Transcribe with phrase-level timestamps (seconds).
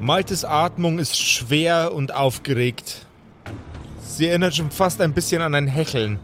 [0.00, 3.04] Maltes Atmung ist schwer und aufgeregt.
[4.00, 6.20] Sie erinnert schon fast ein bisschen an ein Hecheln.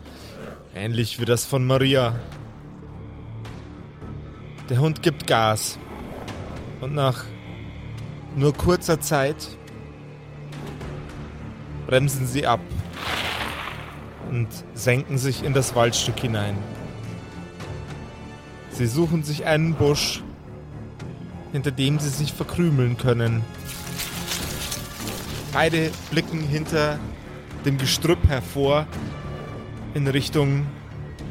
[0.77, 2.15] Ähnlich wie das von Maria.
[4.69, 5.79] Der Hund gibt Gas.
[6.81, 7.25] Und nach
[8.37, 9.37] nur kurzer Zeit
[11.86, 12.61] bremsen sie ab
[14.30, 16.56] und senken sich in das Waldstück hinein.
[18.70, 20.22] Sie suchen sich einen Busch,
[21.52, 23.45] hinter dem sie sich verkrümeln können.
[25.55, 26.99] Beide blicken hinter
[27.65, 28.89] dem Gestrüpp hervor
[29.95, 30.67] in Richtung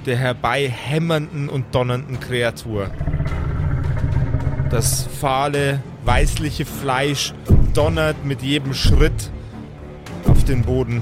[0.06, 2.90] der herbeihämmernden und donnernden Kreatur.
[4.70, 7.34] Das fahle, weißliche Fleisch
[7.74, 9.30] donnert mit jedem Schritt
[10.26, 11.02] auf den Boden.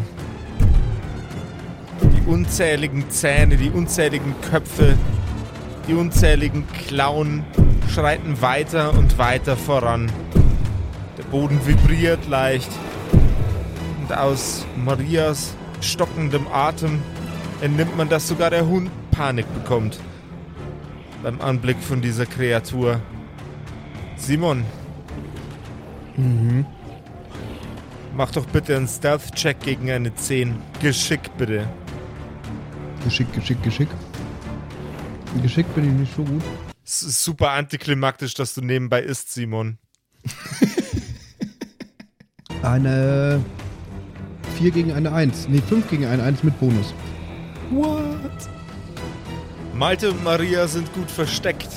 [2.02, 4.98] Die unzähligen Zähne, die unzähligen Köpfe,
[5.88, 7.46] die unzähligen Klauen
[7.88, 10.12] schreiten weiter und weiter voran.
[11.20, 12.72] Der Boden vibriert leicht
[14.12, 17.01] und aus Marias stockendem Atem
[17.62, 19.99] entnimmt man, dass sogar der Hund Panik bekommt
[21.23, 22.99] beim Anblick von dieser Kreatur.
[24.17, 24.65] Simon.
[26.17, 26.65] Mhm.
[28.15, 30.59] Mach doch bitte einen Stealth-Check gegen eine 10.
[30.82, 31.67] Geschick bitte.
[33.05, 33.89] Geschick, Geschick, Geschick.
[35.41, 36.43] Geschick bin ich nicht so gut.
[36.84, 39.77] Es ist super antiklimaktisch, dass du nebenbei isst, Simon.
[42.62, 43.43] Eine
[44.62, 45.48] 4 gegen eine 1.
[45.49, 46.93] Nee, 5 gegen eine 1 mit Bonus.
[47.71, 47.99] What?
[49.73, 51.70] Malte und Maria sind gut versteckt.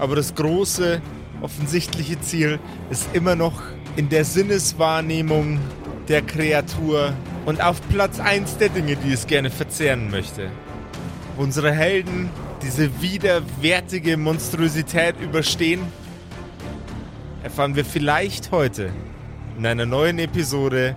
[0.00, 1.00] Aber das große,
[1.42, 2.58] offensichtliche Ziel
[2.90, 3.62] ist immer noch
[3.94, 5.60] in der Sinneswahrnehmung
[6.08, 7.12] der Kreatur
[7.44, 10.50] und auf Platz 1 der Dinge, die es gerne verzehren möchte.
[11.36, 12.30] Unsere Helden
[12.62, 15.82] diese widerwärtige Monstrosität überstehen,
[17.44, 18.90] erfahren wir vielleicht heute
[19.56, 20.96] in einer neuen Episode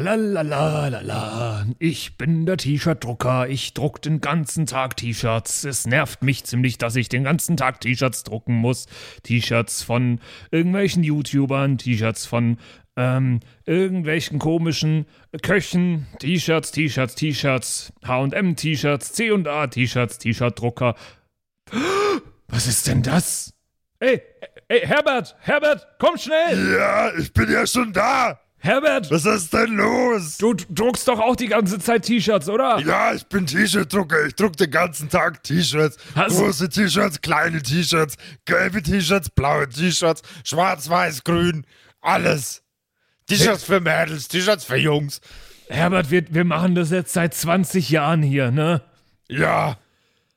[0.00, 3.48] Lalalala, ich bin der T-Shirt-Drucker.
[3.48, 5.64] Ich druck den ganzen Tag T-Shirts.
[5.64, 8.86] Es nervt mich ziemlich, dass ich den ganzen Tag T-Shirts drucken muss.
[9.24, 10.20] T-Shirts von
[10.52, 12.58] irgendwelchen YouTubern, T-Shirts von
[12.96, 15.06] ähm, irgendwelchen komischen
[15.42, 20.94] Köchen, T-Shirts, T-Shirts, T-Shirts, H&M-T-Shirts, C&A-T-Shirts, T-Shirt-Drucker.
[22.46, 23.52] Was ist denn das?
[23.98, 24.22] Ey,
[24.68, 26.76] ey, Herbert, Herbert, komm schnell!
[26.76, 28.38] Ja, ich bin ja schon da.
[28.60, 29.10] Herbert!
[29.10, 30.36] Was ist denn los?
[30.38, 32.80] Du druckst doch auch die ganze Zeit T-Shirts, oder?
[32.80, 34.26] Ja, ich bin T-Shirt-Drucker.
[34.26, 35.96] Ich druck den ganzen Tag T-Shirts.
[36.14, 41.64] Große T-Shirts, kleine T-Shirts, gelbe T-Shirts, blaue T-Shirts, schwarz, weiß, grün.
[42.00, 42.62] Alles.
[43.28, 45.20] T-Shirts für Mädels, T-Shirts für Jungs.
[45.68, 48.82] Herbert, wir, wir machen das jetzt seit 20 Jahren hier, ne?
[49.28, 49.76] Ja.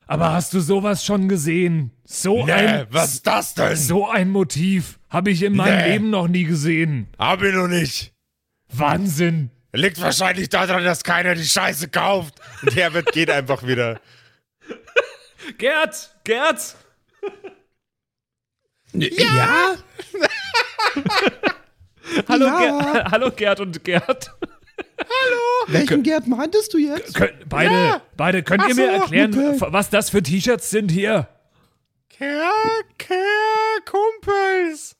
[0.06, 1.90] Aber hast du sowas schon gesehen?
[2.04, 2.86] So Nee, ein.
[2.90, 3.76] was ist das denn?
[3.76, 5.92] So ein Motiv habe ich in meinem Nee.
[5.92, 7.06] Leben noch nie gesehen.
[7.18, 8.12] Hab ich noch nicht.
[8.72, 9.50] Wahnsinn.
[9.74, 12.34] Liegt wahrscheinlich daran, dass keiner die Scheiße kauft.
[12.62, 14.00] Und Herbert geht einfach wieder.
[15.58, 16.76] Gerd, Gerd.
[18.92, 19.74] Ja?
[22.28, 22.58] Hallo, Ja.
[22.58, 24.30] Ger Hallo Gerd und Gerd.
[25.68, 27.14] Welchen Gerd meintest du jetzt?
[27.14, 29.56] Kön beide, beide, könnt ihr mir so, erklären, okay.
[29.68, 31.28] was das für T-Shirts sind hier?
[32.08, 34.96] Kerkerkumpels.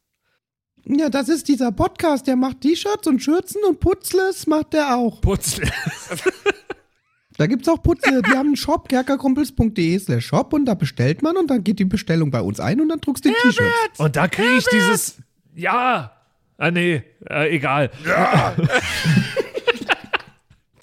[0.84, 5.20] Ja, das ist dieser Podcast, der macht T-Shirts und Schürzen und Putzles macht der auch.
[5.20, 5.70] Putzle.
[7.38, 11.36] Da gibt's auch Putze, die haben einen Shop, kerkerkumpels.de slash shop und da bestellt man
[11.38, 13.98] und dann geht die Bestellung bei uns ein und dann druckst du die T-Shirts.
[13.98, 15.16] Und da kriege ich dieses.
[15.54, 16.12] Ja.
[16.58, 17.90] Ah, nee, äh, egal.
[18.06, 18.54] Ja.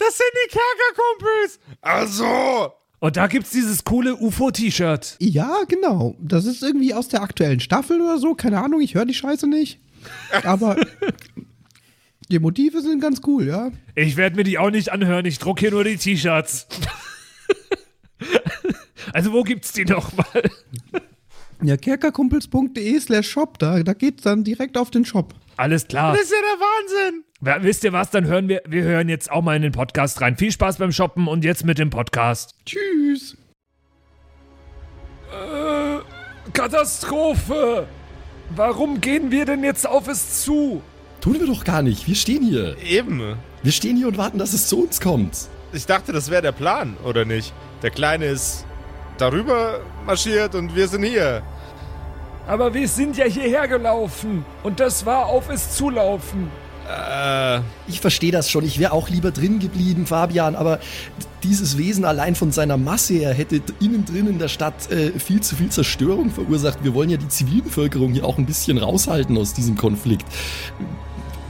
[0.02, 1.60] Das sind die Kerkerkumpels.
[1.82, 2.74] Ach so.
[3.00, 5.18] Und da gibt's dieses coole UFO-T-Shirt.
[5.20, 6.16] Ja, genau.
[6.20, 8.34] Das ist irgendwie aus der aktuellen Staffel oder so.
[8.34, 9.80] Keine Ahnung, ich höre die Scheiße nicht.
[10.44, 10.76] Aber
[12.30, 13.72] die Motive sind ganz cool, ja.
[13.96, 16.68] Ich werde mir die auch nicht anhören, ich druck hier nur die T-Shirts.
[19.14, 20.44] also, wo gibt's die nochmal?
[21.62, 25.34] Ja, kerkerkumpels.de slash shop, da, da geht's dann direkt auf den Shop.
[25.58, 26.14] Alles klar.
[26.14, 27.24] Das ist ja der Wahnsinn.
[27.42, 28.12] Ja, wisst ihr was?
[28.12, 30.38] Dann hören wir, wir hören jetzt auch mal in den Podcast rein.
[30.38, 32.56] Viel Spaß beim Shoppen und jetzt mit dem Podcast.
[32.66, 33.36] Tschüss.
[35.32, 35.98] Äh,
[36.54, 37.88] Katastrophe!
[38.56, 40.82] Warum gehen wir denn jetzt auf es zu?
[41.22, 42.08] Tun wir doch gar nicht.
[42.08, 42.78] Wir stehen hier.
[42.84, 43.36] Eben.
[43.62, 45.50] Wir stehen hier und warten, dass es zu uns kommt.
[45.74, 47.54] Ich dachte, das wäre der Plan, oder nicht?
[47.84, 48.66] Der Kleine ist
[49.18, 51.44] darüber marschiert und wir sind hier.
[52.48, 54.44] Aber wir sind ja hierher gelaufen.
[54.64, 56.50] Und das war auf es zulaufen.
[56.90, 58.66] Äh, Ich verstehe das schon.
[58.66, 60.80] Ich wäre auch lieber drin geblieben, Fabian, aber
[61.44, 65.42] dieses Wesen allein von seiner Masse her hätte innen drin in der Stadt äh, viel
[65.42, 66.84] zu viel Zerstörung verursacht.
[66.84, 70.26] Wir wollen ja die Zivilbevölkerung hier auch ein bisschen raushalten aus diesem Konflikt.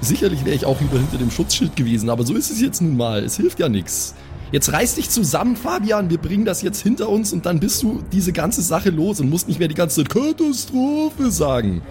[0.02, 2.96] Sicherlich wäre ich auch lieber hinter dem Schutzschild gewesen, aber so ist es jetzt nun
[2.96, 3.24] mal.
[3.24, 4.16] Es hilft ja nichts.
[4.52, 6.10] Jetzt reiß dich zusammen, Fabian.
[6.10, 9.30] Wir bringen das jetzt hinter uns und dann bist du diese ganze Sache los und
[9.30, 11.82] musst nicht mehr die ganze Katastrophe sagen.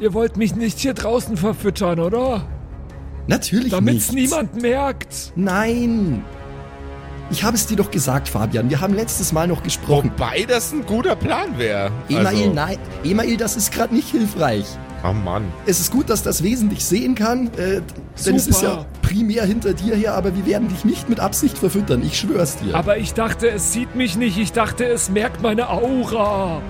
[0.00, 2.46] Ihr wollt mich nicht hier draußen verfüttern, oder?
[3.26, 4.30] Natürlich Damit's nicht.
[4.30, 5.32] niemand merkt.
[5.34, 6.24] Nein.
[7.30, 8.70] Ich habe es dir doch gesagt, Fabian.
[8.70, 10.12] Wir haben letztes Mal noch gesprochen.
[10.16, 11.90] wobei das ein guter Plan wäre.
[12.08, 12.78] Email, Also, nein.
[13.04, 14.64] Email, das ist gerade nicht hilfreich.
[15.04, 15.44] Oh Mann.
[15.66, 17.80] Es ist gut, dass das Wesen dich sehen kann, äh,
[18.24, 21.58] denn es ist ja primär hinter dir her, aber wir werden dich nicht mit Absicht
[21.58, 22.02] verfüttern.
[22.04, 22.74] Ich schwör's dir.
[22.74, 24.38] Aber ich dachte, es sieht mich nicht.
[24.38, 26.60] Ich dachte, es merkt meine Aura.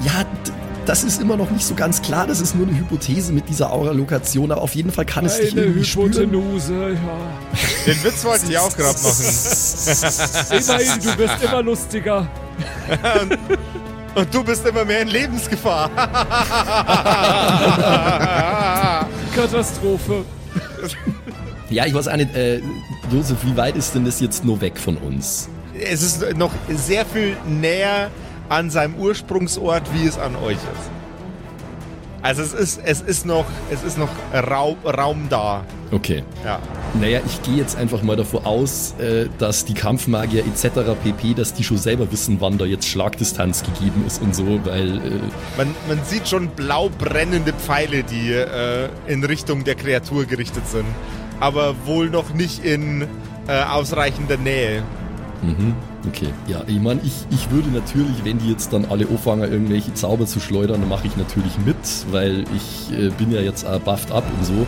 [0.00, 0.52] ja, d-
[0.86, 2.26] das ist immer noch nicht so ganz klar.
[2.26, 5.56] Das ist nur eine Hypothese mit dieser Aura-Lokation, aber auf jeden Fall kann es dich
[5.56, 6.12] irgendwie spüren.
[6.12, 6.96] Hypotenuse, ja.
[7.86, 9.24] Den Witz wollte ich auch gerade machen.
[10.50, 12.28] Immerhin, du wirst immer lustiger.
[14.14, 15.90] Und du bist immer mehr in Lebensgefahr.
[19.34, 20.24] Katastrophe.
[21.68, 22.60] Ja, ich weiß auch nicht, äh,
[23.10, 25.48] Josef, wie weit ist denn das jetzt nur weg von uns?
[25.80, 28.10] es ist noch sehr viel näher
[28.48, 30.90] an seinem Ursprungsort, wie es an euch ist.
[32.24, 35.62] Also es ist, es ist noch, es ist noch Raum, Raum da.
[35.92, 36.22] Okay.
[36.42, 36.58] Ja.
[36.98, 40.96] Naja, ich gehe jetzt einfach mal davon aus, äh, dass die Kampfmagier etc.
[41.04, 44.96] pp., dass die schon selber wissen, wann da jetzt Schlagdistanz gegeben ist und so, weil
[44.96, 45.00] äh,
[45.58, 50.86] Man, man sieht schon blau brennende Pfeile, die äh, in Richtung der Kreatur gerichtet sind.
[51.40, 53.02] Aber wohl noch nicht in
[53.48, 54.82] äh, ausreichender Nähe.
[55.44, 55.74] Mhm.
[56.08, 59.92] Okay, ja, ich meine, ich, ich würde natürlich, wenn die jetzt dann alle anfangen, irgendwelche
[59.94, 61.76] Zauber zu schleudern, dann mache ich natürlich mit,
[62.10, 64.66] weil ich äh, bin ja jetzt auch buffed up und so.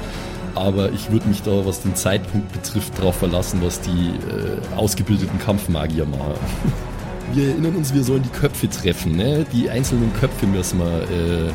[0.54, 5.38] Aber ich würde mich da, was den Zeitpunkt betrifft, darauf verlassen, was die äh, ausgebildeten
[5.38, 6.34] Kampfmagier machen.
[7.32, 9.44] Wir erinnern uns, wir sollen die Köpfe treffen, ne?
[9.52, 11.50] Die einzelnen Köpfe müssen wir, äh,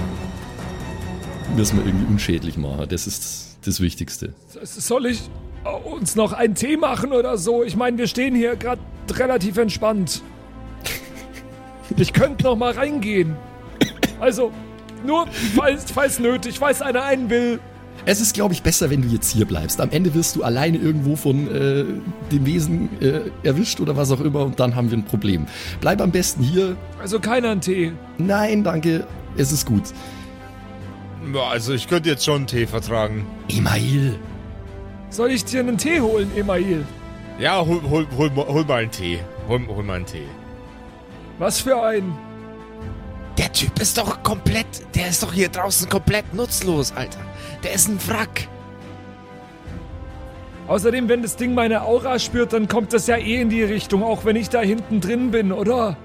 [1.56, 2.88] müssen wir irgendwie unschädlich machen.
[2.90, 4.34] Das ist das Wichtigste.
[4.64, 5.22] Soll ich
[5.86, 7.64] uns noch einen Tee machen oder so?
[7.64, 8.82] Ich meine, wir stehen hier gerade
[9.20, 10.22] relativ entspannt.
[11.98, 13.36] Ich könnte noch mal reingehen.
[14.20, 14.52] Also,
[15.06, 17.60] nur falls, falls nötig, falls einer einen will.
[18.06, 19.80] Es ist, glaube ich, besser, wenn du jetzt hier bleibst.
[19.80, 21.86] Am Ende wirst du alleine irgendwo von äh,
[22.32, 25.46] dem Wesen äh, erwischt oder was auch immer und dann haben wir ein Problem.
[25.82, 26.76] Bleib am besten hier.
[27.00, 27.94] Also keiner einen Tee.
[28.18, 29.06] Nein, danke.
[29.38, 29.84] Es ist gut.
[31.52, 33.28] Also ich könnte jetzt schon einen Tee vertragen.
[33.50, 34.18] Email.
[35.12, 36.86] Soll ich dir einen Tee holen, Email?
[37.40, 39.20] Ja, hol, hol, hol, hol mal einen Tee.
[39.48, 40.28] Hol, hol mal einen Tee.
[41.40, 42.14] Was für ein?
[43.38, 47.22] Der Typ ist doch komplett, der ist doch hier draußen komplett nutzlos, Alter.
[47.64, 48.48] Der ist ein Wrack.
[50.68, 54.04] Außerdem, wenn das Ding meine Aura spürt, dann kommt das ja eh in die Richtung,
[54.04, 55.98] auch wenn ich da hinten drin bin, oder?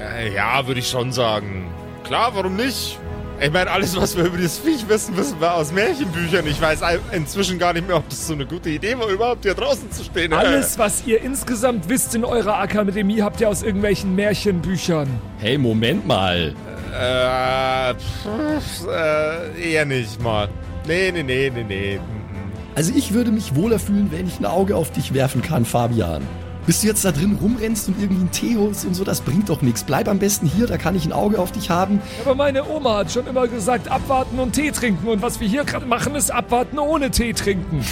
[0.00, 1.66] Äh, ja, würde ich schon sagen.
[2.04, 2.98] Klar, warum nicht?
[3.44, 6.46] Ich meine, alles, was wir über dieses Viech wissen, wissen wir aus Märchenbüchern.
[6.46, 9.54] Ich weiß inzwischen gar nicht mehr, ob das so eine gute Idee war, überhaupt hier
[9.54, 10.32] draußen zu stehen.
[10.32, 15.08] Alles, was ihr insgesamt wisst in eurer Akademie, habt ihr aus irgendwelchen Märchenbüchern.
[15.38, 16.54] Hey, Moment mal.
[16.92, 20.48] Äh, pff, äh, eher nicht mal.
[20.86, 21.96] Nee, nee, nee, nee, nee.
[21.96, 22.52] Mhm.
[22.76, 26.22] Also ich würde mich wohler fühlen, wenn ich ein Auge auf dich werfen kann, Fabian.
[26.66, 29.48] Bis du jetzt da drin rumrennst und irgendwie einen Tee holst und so, das bringt
[29.48, 29.82] doch nichts.
[29.82, 32.00] Bleib am besten hier, da kann ich ein Auge auf dich haben.
[32.24, 35.08] Aber meine Oma hat schon immer gesagt, abwarten und Tee trinken.
[35.08, 37.84] Und was wir hier gerade machen, ist abwarten ohne Tee trinken.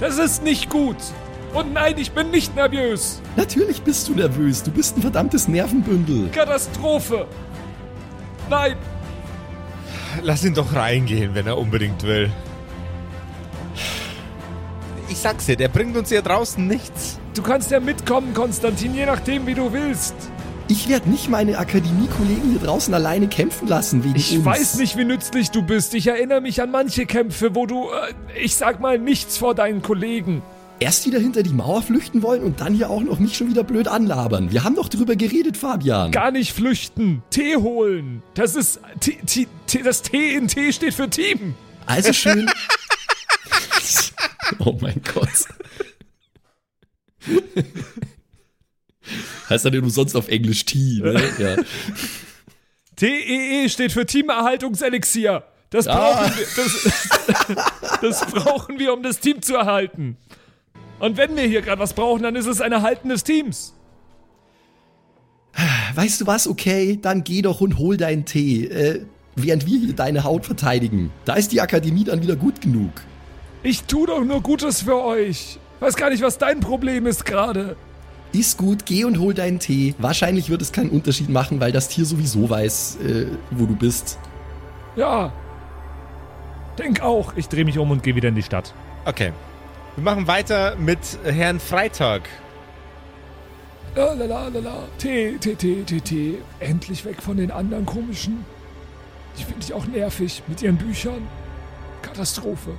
[0.00, 0.96] Das ist nicht gut.
[1.54, 3.22] Und nein, ich bin nicht nervös.
[3.36, 6.28] Natürlich bist du nervös, du bist ein verdammtes Nervenbündel.
[6.30, 7.26] Katastrophe.
[8.50, 8.76] Nein,
[10.22, 12.30] Lass ihn doch reingehen, wenn er unbedingt will.
[15.08, 17.17] Ich sag's dir, der bringt uns hier draußen nichts.
[17.38, 20.14] Du kannst ja mitkommen, Konstantin, je nachdem, wie du willst.
[20.66, 24.44] Ich werde nicht meine Akademie-Kollegen hier draußen alleine kämpfen lassen wegen Ich uns.
[24.44, 25.94] weiß nicht, wie nützlich du bist.
[25.94, 29.82] Ich erinnere mich an manche Kämpfe, wo du, äh, ich sag mal, nichts vor deinen
[29.82, 30.42] Kollegen.
[30.80, 33.64] Erst wieder hinter die Mauer flüchten wollen und dann hier auch noch mich schon wieder
[33.64, 34.50] blöd anlabern.
[34.52, 36.10] Wir haben doch drüber geredet, Fabian.
[36.10, 37.22] Gar nicht flüchten.
[37.30, 38.22] Tee holen.
[38.34, 41.54] Das ist, T T T das T in T steht für Team.
[41.86, 42.50] Also schön.
[44.58, 45.28] oh mein Gott.
[49.48, 51.22] heißt dann ja umsonst auf Englisch Tea, ne?
[51.38, 51.56] Ja.
[52.96, 55.44] TEE steht für Teamerhaltungselixier.
[55.70, 60.16] Das brauchen, wir, das, das brauchen wir, um das Team zu erhalten.
[60.98, 63.74] Und wenn wir hier gerade was brauchen, dann ist es ein Erhalten des Teams.
[65.94, 69.04] Weißt du was, okay, dann geh doch und hol deinen Tee, äh,
[69.36, 71.10] während wir hier deine Haut verteidigen.
[71.24, 72.92] Da ist die Akademie dann wieder gut genug.
[73.62, 75.58] Ich tu doch nur Gutes für euch.
[75.80, 77.76] Weiß gar nicht, was dein Problem ist gerade.
[78.32, 79.94] Ist gut, geh und hol deinen Tee.
[79.98, 84.18] Wahrscheinlich wird es keinen Unterschied machen, weil das Tier sowieso weiß, äh, wo du bist.
[84.96, 85.32] Ja.
[86.78, 87.32] Denk auch.
[87.36, 88.74] Ich drehe mich um und gehe wieder in die Stadt.
[89.04, 89.32] Okay.
[89.96, 92.22] Wir machen weiter mit Herrn Freitag.
[93.94, 94.76] La la la la la.
[94.98, 96.38] Tee, Tee, Tee, Tee, Tee.
[96.60, 98.44] Endlich weg von den anderen komischen.
[99.38, 101.26] Die finde ich auch nervig mit ihren Büchern.
[102.02, 102.72] Katastrophe.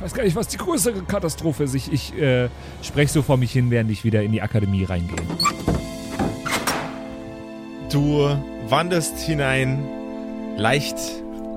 [0.00, 1.74] Ich weiß gar nicht, was die größere Katastrophe ist.
[1.74, 2.48] Ich, ich äh,
[2.80, 5.14] spreche so vor mich hin, während ich wieder in die Akademie reingehe.
[7.92, 8.34] Du
[8.70, 9.86] wanderst hinein,
[10.56, 10.96] leicht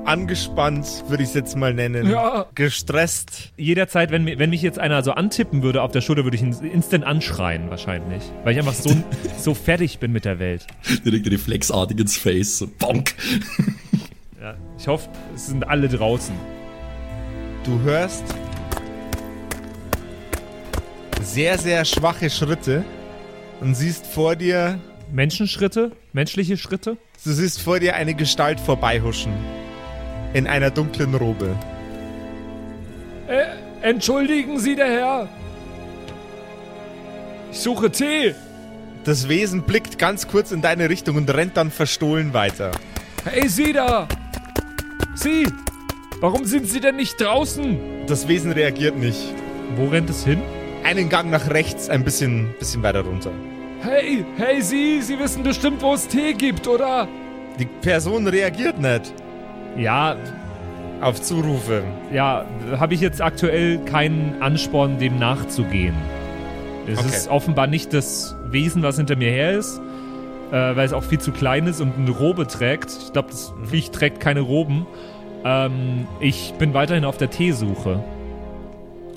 [0.04, 2.10] angespannt, würde ich es jetzt mal nennen.
[2.10, 2.48] Ja.
[2.54, 3.54] Gestresst.
[3.56, 6.52] Jederzeit, wenn, wenn mich jetzt einer so antippen würde auf der Schulter, würde ich ihn
[6.52, 8.24] instant anschreien, wahrscheinlich.
[8.44, 8.94] Weil ich einfach so,
[9.38, 10.68] so fertig bin mit der Welt.
[11.06, 12.58] Direkt reflexartig ins Face.
[12.58, 13.16] So, bonk.
[14.42, 14.56] Ja.
[14.78, 16.36] Ich hoffe, es sind alle draußen.
[17.64, 18.24] Du hörst
[21.22, 22.84] sehr, sehr schwache Schritte
[23.62, 24.80] und siehst vor dir,
[25.12, 25.92] Menschenschritte?
[26.12, 26.98] Menschliche Schritte?
[27.24, 29.32] du siehst vor dir eine Gestalt vorbeihuschen.
[30.34, 31.56] In einer dunklen Robe.
[33.28, 33.46] Äh,
[33.82, 35.30] entschuldigen Sie, der Herr.
[37.52, 38.36] Ich suche Tee.
[39.06, 42.72] Das Wesen blickt ganz kurz in deine Richtung und rennt dann verstohlen weiter.
[43.24, 44.08] Hey, Sie da.
[45.16, 45.48] Sie.
[46.24, 47.78] Warum sind Sie denn nicht draußen?
[48.08, 49.20] Das Wesen reagiert nicht.
[49.76, 50.42] Wo rennt es hin?
[50.86, 53.32] Einen Gang nach rechts, ein bisschen, bisschen weiter runter.
[53.82, 55.02] Hey, hey, Sie.
[55.02, 57.10] Sie wissen bestimmt, wo es Tee gibt, oder?
[57.60, 59.14] Die Person reagiert nicht
[59.78, 60.16] Ja,
[61.02, 61.84] auf Zurufe.
[62.14, 62.46] ja,
[62.80, 65.96] habe ich jetzt aktuell keinen Ansporn, dem nachzugehen.
[66.88, 67.08] Es Okay.
[67.10, 69.78] ist offenbar nicht das Wesen, was hinter mir her ist,
[70.52, 72.92] äh, weil es auch viel zu klein ist und eine Robe trägt.
[73.08, 74.88] Ich glaube, das Viech trägt keine Roben.
[75.46, 78.04] Ähm, ich bin weiterhin auf der Teesuche.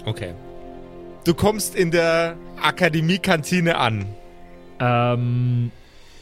[0.04, 0.34] Okay.
[1.24, 4.06] Du kommst in der Akademiekantine an.
[4.80, 5.70] Ähm,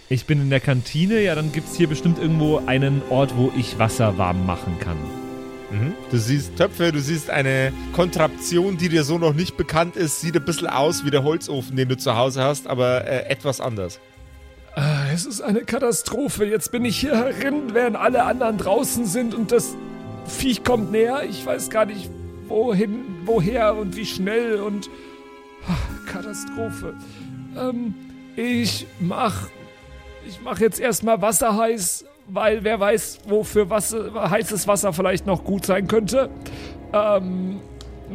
[0.09, 3.53] ich bin in der Kantine, ja, dann gibt es hier bestimmt irgendwo einen Ort, wo
[3.57, 4.97] ich Wasser warm machen kann.
[6.13, 10.21] Du siehst Töpfe, du siehst eine Kontraktion, die dir so noch nicht bekannt ist.
[10.21, 13.61] Sieht ein bisschen aus wie der Holzofen, den du zu Hause hast, aber äh, etwas
[13.61, 13.99] anders.
[14.77, 16.45] Ah, Es ist eine Katastrophe.
[16.45, 19.75] Jetzt bin ich hier herin, während alle anderen draußen sind und das
[20.27, 21.23] Viech kommt näher.
[21.29, 22.11] Ich weiß gar nicht,
[22.49, 24.89] wohin, woher und wie schnell und.
[25.67, 26.95] Ah, Katastrophe.
[27.57, 27.95] Ähm,
[28.37, 29.49] ich mach.
[30.27, 35.45] Ich mach jetzt erstmal Wasser heiß, weil wer weiß, wofür Wasser, heißes Wasser vielleicht noch
[35.45, 36.31] gut sein könnte.
[36.95, 37.61] Ähm,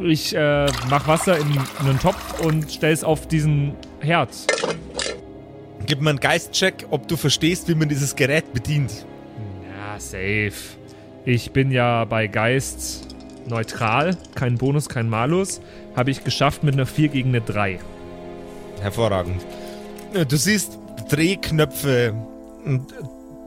[0.02, 1.46] ich äh, mach Wasser in
[1.78, 4.30] einen Topf und stell's auf diesen Herd.
[5.86, 9.06] Gib mir einen Geistcheck, ob du verstehst, wie man dieses Gerät bedient.
[9.68, 10.79] Ja, safe.
[11.24, 13.14] Ich bin ja bei Geist
[13.46, 14.16] neutral.
[14.34, 15.60] Kein Bonus, kein Malus.
[15.96, 17.78] Habe ich geschafft mit einer 4 gegen eine 3.
[18.80, 19.42] Hervorragend.
[20.14, 22.14] Äh, Du siehst Drehknöpfe
[22.64, 22.86] und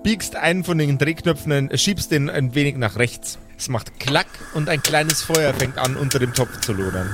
[0.03, 3.39] biegst einen von den Drehknöpfen, ein- schiebst den ein wenig nach rechts.
[3.57, 7.09] Es macht Klack und ein kleines Feuer fängt an, unter dem Topf zu lodern.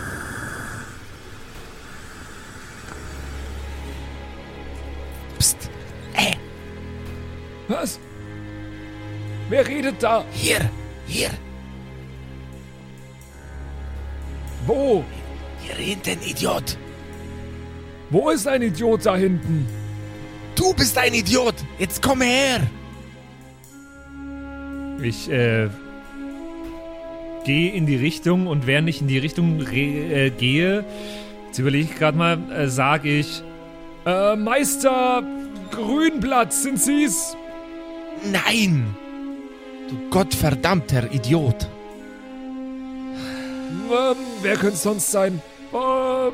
[5.38, 5.70] Psst,
[7.68, 8.00] Was?
[9.50, 10.24] Wer redet da?
[10.32, 10.70] hier,
[11.08, 11.32] hier,
[14.66, 15.04] Wo?
[15.62, 16.78] hier redet ein Idiot.
[18.12, 19.68] Wo ist ein Idiot da hinten?
[20.56, 21.56] Du bist ein Idiot.
[21.80, 22.62] Jetzt komm her.
[25.02, 25.70] Ich, äh.
[27.46, 30.84] Gehe in die Richtung und während ich in die Richtung re äh, gehe,
[31.48, 33.42] jetzt überlege ich gerade mal, äh, sage ich:
[34.06, 35.24] äh, Meister
[35.72, 37.36] Grünblatt, sind Sie's?
[38.30, 38.96] Nein.
[39.90, 41.68] Du gottverdammter Idiot.
[43.92, 45.42] Ähm, wer könnte es sonst sein?
[45.74, 46.32] Ähm,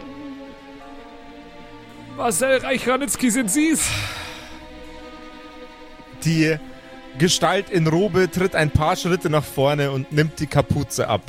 [2.18, 3.90] Marcel Reich-Ranitzky, sind Sie's?
[6.26, 6.58] Die
[7.18, 11.22] Gestalt in Robe tritt ein paar Schritte nach vorne und nimmt die Kapuze ab.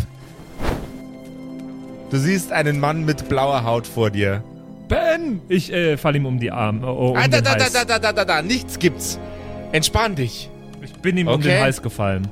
[2.10, 4.42] Du siehst einen Mann mit blauer Haut vor dir.
[4.88, 5.40] Ben!
[5.48, 6.86] Ich äh, falle ihm um die Arme.
[6.86, 9.18] Oh, um ah, da, da, da, da, da, da, da, da, nichts gibt's.
[9.72, 10.50] Entspann dich.
[10.86, 11.48] Ich bin ihm um Okay.
[11.48, 12.28] den Hals gefallen.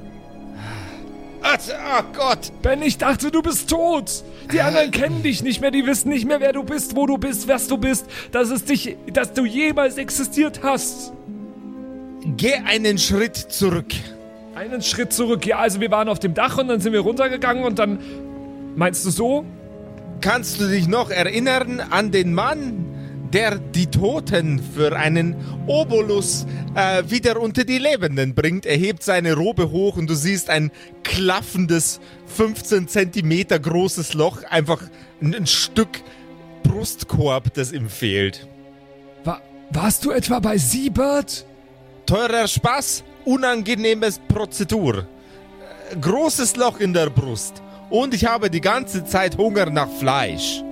[1.46, 2.50] Oh Gott.
[2.62, 4.10] Ben, ich dachte, du bist tot.
[4.52, 7.18] Die anderen kennen dich nicht mehr, die wissen nicht mehr, wer du bist, wo du
[7.18, 11.12] bist, was du bist, dass es dich, dass du jemals existiert hast.
[12.36, 13.92] Geh einen Schritt zurück.
[14.54, 15.44] Einen Schritt zurück.
[15.46, 17.98] Ja, also wir waren auf dem Dach und dann sind wir runtergegangen und dann.
[18.76, 19.44] Meinst du so?
[20.20, 22.86] Kannst du dich noch erinnern an den Mann,
[23.34, 25.34] der die Toten für einen
[25.66, 28.64] Obolus äh, wieder unter die Lebenden bringt?
[28.64, 30.70] Er hebt seine Robe hoch und du siehst ein
[31.02, 34.82] klaffendes, 15 Zentimeter großes Loch, einfach
[35.20, 36.00] ein, ein Stück
[36.62, 38.46] Brustkorb, das ihm fehlt.
[39.24, 41.44] Wa warst du etwa bei Siebert?
[42.06, 45.08] Teurer Spaß, unangenehmes Prozedur.
[45.90, 47.62] Äh, Großes Loch in der Brust.
[47.90, 50.62] Und ich habe die ganze Zeit Hunger nach Fleisch.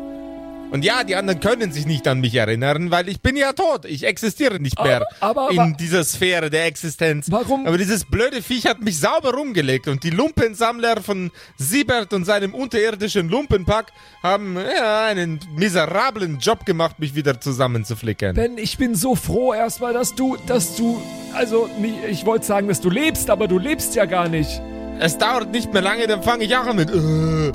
[0.72, 3.84] Und ja, die anderen können sich nicht an mich erinnern, weil ich bin ja tot.
[3.84, 7.26] Ich existiere nicht mehr Aber- aber- in dieser Sphäre der Existenz.
[7.30, 12.24] Warum- Aber dieses blöde Viech hat mich sauber rumgelegt und die Lumpensammler von Siebert und
[12.24, 18.34] seinem unterirdischen Lumpenpack haben ja, einen miserablen Job gemacht, mich wieder zusammenzuflicken.
[18.34, 21.02] Ben, ich bin so froh erstmal, dass du, dass du,
[21.34, 21.68] also,
[22.08, 24.62] ich wollte sagen, dass du lebst, aber du lebst ja gar nicht.
[25.00, 26.88] Es dauert nicht mehr lange, dann fange ich auch an mit.
[26.90, 27.52] Äh.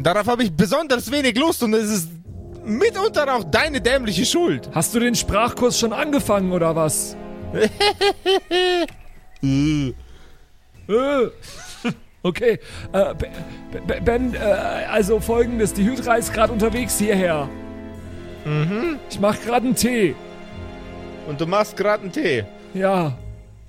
[0.00, 2.08] Darauf habe ich besonders wenig Lust und es ist
[2.64, 4.68] mitunter auch deine dämliche Schuld.
[4.72, 7.16] Hast du den Sprachkurs schon angefangen oder was?
[9.42, 9.92] Äh.
[12.26, 12.58] Okay,
[12.94, 13.28] äh, Be-
[13.86, 17.50] Be- Ben, äh, also folgendes, die Hydra ist gerade unterwegs hierher.
[18.46, 18.98] Mhm.
[19.10, 20.14] Ich mach gerade einen Tee.
[21.28, 22.44] Und du machst gerade einen Tee.
[22.72, 23.18] Ja.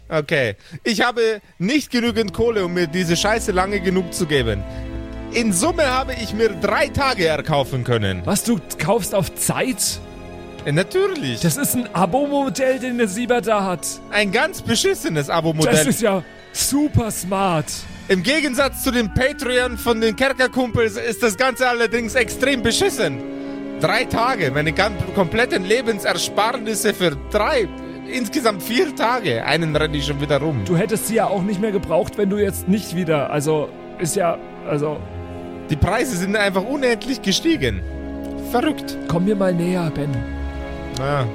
[0.08, 0.56] Okay.
[0.86, 4.64] Ich habe nicht genügend Kohle, um mir diese Scheiße lange genug zu geben.
[5.32, 8.22] In Summe habe ich mir drei Tage erkaufen können.
[8.26, 10.00] Was, du kaufst auf Zeit?
[10.66, 11.42] Äh, Natürlich.
[11.42, 13.86] Das ist ein Abo-Modell, den der Sieber da hat.
[14.12, 15.88] ein ganz beschissenes Das Abo-Modell.
[15.88, 17.66] ist ja super smart.
[18.08, 23.18] Im Gegensatz zu dem Patreon von den Kerkerkumpels ist das Ganze allerdings extrem beschissen.
[23.82, 24.74] Drei Tage, meine
[25.16, 27.68] kompletten Lebensersparnisse für drei,
[28.10, 29.44] insgesamt vier Tage.
[29.44, 30.62] Einen renne ich schon wieder rum.
[30.66, 33.68] Du hättest sie ja auch nicht mehr gebraucht, wenn du jetzt nicht wieder, also,
[34.00, 34.38] ist ja,
[34.70, 34.98] also,
[35.70, 37.82] Die Preise sind einfach unendlich gestiegen.
[38.52, 38.98] Verrückt.
[39.08, 40.10] komm mir mal näher, Ben.
[41.00, 41.26] Ah.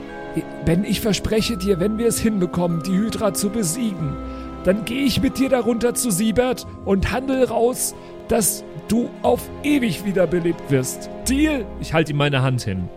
[0.64, 4.16] Ben, ich verspreche dir, wenn wir es hinbekommen, die Hydra zu besiegen,
[4.64, 7.94] dann gehe ich mit dir darunter zu Siebert und handel raus,
[8.28, 11.10] dass du auf ewig wiederbelebt wirst.
[11.28, 11.66] Deal?
[11.80, 12.88] Ich halte ihm meine Hand hin.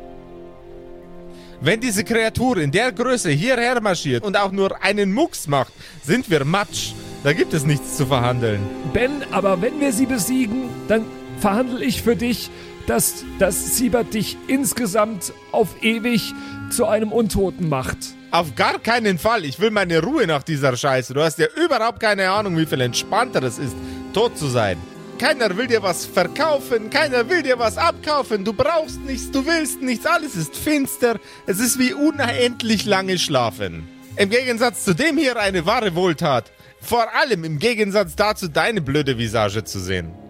[1.60, 5.72] Wenn diese Kreatur in der Größe hierher marschiert und auch nur einen Mucks macht,
[6.04, 6.91] sind wir Matsch.
[7.24, 8.60] Da gibt es nichts zu verhandeln.
[8.91, 11.06] Ben, aber wenn wir sie besiegen, dann
[11.43, 12.49] verhandle ich für dich,
[12.88, 16.34] dass, dass Siebert dich insgesamt auf ewig
[16.69, 17.97] zu einem Untoten macht.
[18.32, 19.43] Auf gar keinen Fall.
[19.43, 21.13] Ich will meine Ruhe nach dieser Scheiße.
[21.13, 23.75] Du hast ja überhaupt keine Ahnung, wie viel entspannter es ist,
[24.13, 24.77] tot zu sein.
[25.19, 28.45] Keiner will dir was verkaufen, keiner will dir was abkaufen.
[28.45, 31.19] Du brauchst nichts, du willst nichts, alles ist finster.
[31.45, 33.84] Es ist wie unendlich lange schlafen.
[34.15, 36.53] Im Gegensatz zu dem hier eine wahre Wohltat.
[36.79, 40.22] Vor allem im Gegensatz dazu deine blöde Visage zu sehen.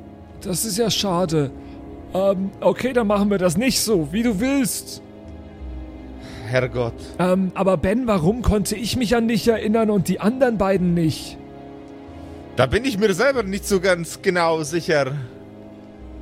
[0.45, 1.51] Das ist ja schade.
[2.13, 5.01] Ähm, okay, dann machen wir das nicht so, wie du willst.
[6.47, 6.93] Herrgott.
[7.19, 11.37] Ähm, aber Ben, warum konnte ich mich an dich erinnern und die anderen beiden nicht?
[12.55, 15.13] Da bin ich mir selber nicht so ganz genau sicher.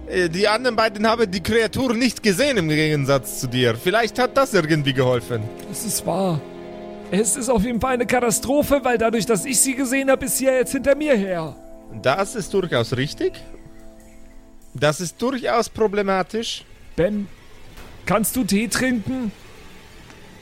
[0.07, 3.75] Äh, Die anderen beiden haben die Kreatur nicht gesehen im Gegensatz zu dir.
[3.75, 5.41] Vielleicht hat das irgendwie geholfen.
[5.67, 6.39] Das ist wahr.
[7.11, 10.37] Es ist auf jeden Fall eine Katastrophe, weil dadurch, dass ich sie gesehen habe, ist
[10.37, 11.53] sie ja jetzt hinter mir her.
[12.01, 13.33] Das ist durchaus richtig.
[14.73, 16.63] Das ist durchaus problematisch.
[16.95, 17.27] Ben,
[18.05, 19.31] kannst du Tee trinken?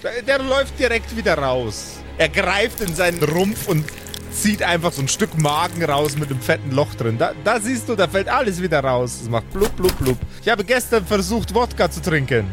[0.04, 1.98] Der, der läuft direkt wieder raus.
[2.18, 3.86] Er greift in seinen Rumpf und
[4.32, 7.18] zieht einfach so ein Stück Magen raus mit einem fetten Loch drin.
[7.18, 9.20] Da, da siehst du, da fällt alles wieder raus.
[9.24, 10.18] Es macht blub, blub, blub.
[10.42, 12.46] Ich habe gestern versucht, Wodka zu trinken.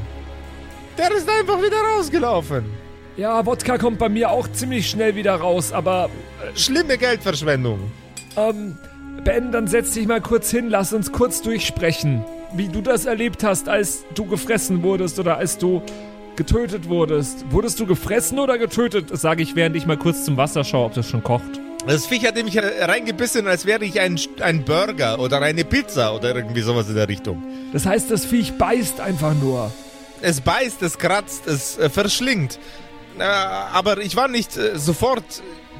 [0.98, 2.64] Der ist einfach wieder rausgelaufen.
[3.16, 6.10] Ja, Wodka kommt bei mir auch ziemlich schnell wieder raus, aber
[6.54, 7.90] Schlimme Geldverschwendung.
[8.36, 8.76] ähm,
[9.24, 12.24] Ben, dann setz dich mal kurz hin, lass uns kurz durchsprechen,
[12.54, 15.82] wie du das erlebt hast, als du gefressen wurdest oder als du
[16.36, 17.50] getötet wurdest.
[17.50, 19.10] Wurdest du gefressen oder getötet?
[19.10, 21.60] Das sage ich, während ich mal kurz zum Wasser schaue, ob das schon kocht.
[21.86, 26.34] Das Viech hat nämlich reingebissen, als wäre ich ein, ein Burger oder eine Pizza oder
[26.34, 27.42] irgendwie sowas in der Richtung.
[27.72, 29.72] Das heißt, das Viech beißt einfach nur.
[30.20, 32.58] Es beißt, es kratzt, es äh, verschlingt.
[33.18, 35.24] Äh, aber ich war nicht äh, sofort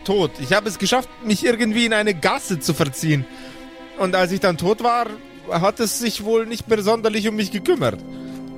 [0.07, 0.31] tot.
[0.41, 3.25] Ich habe es geschafft, mich irgendwie in eine Gasse zu verziehen.
[3.99, 5.07] Und als ich dann tot war,
[5.51, 7.99] hat es sich wohl nicht mehr sonderlich um mich gekümmert.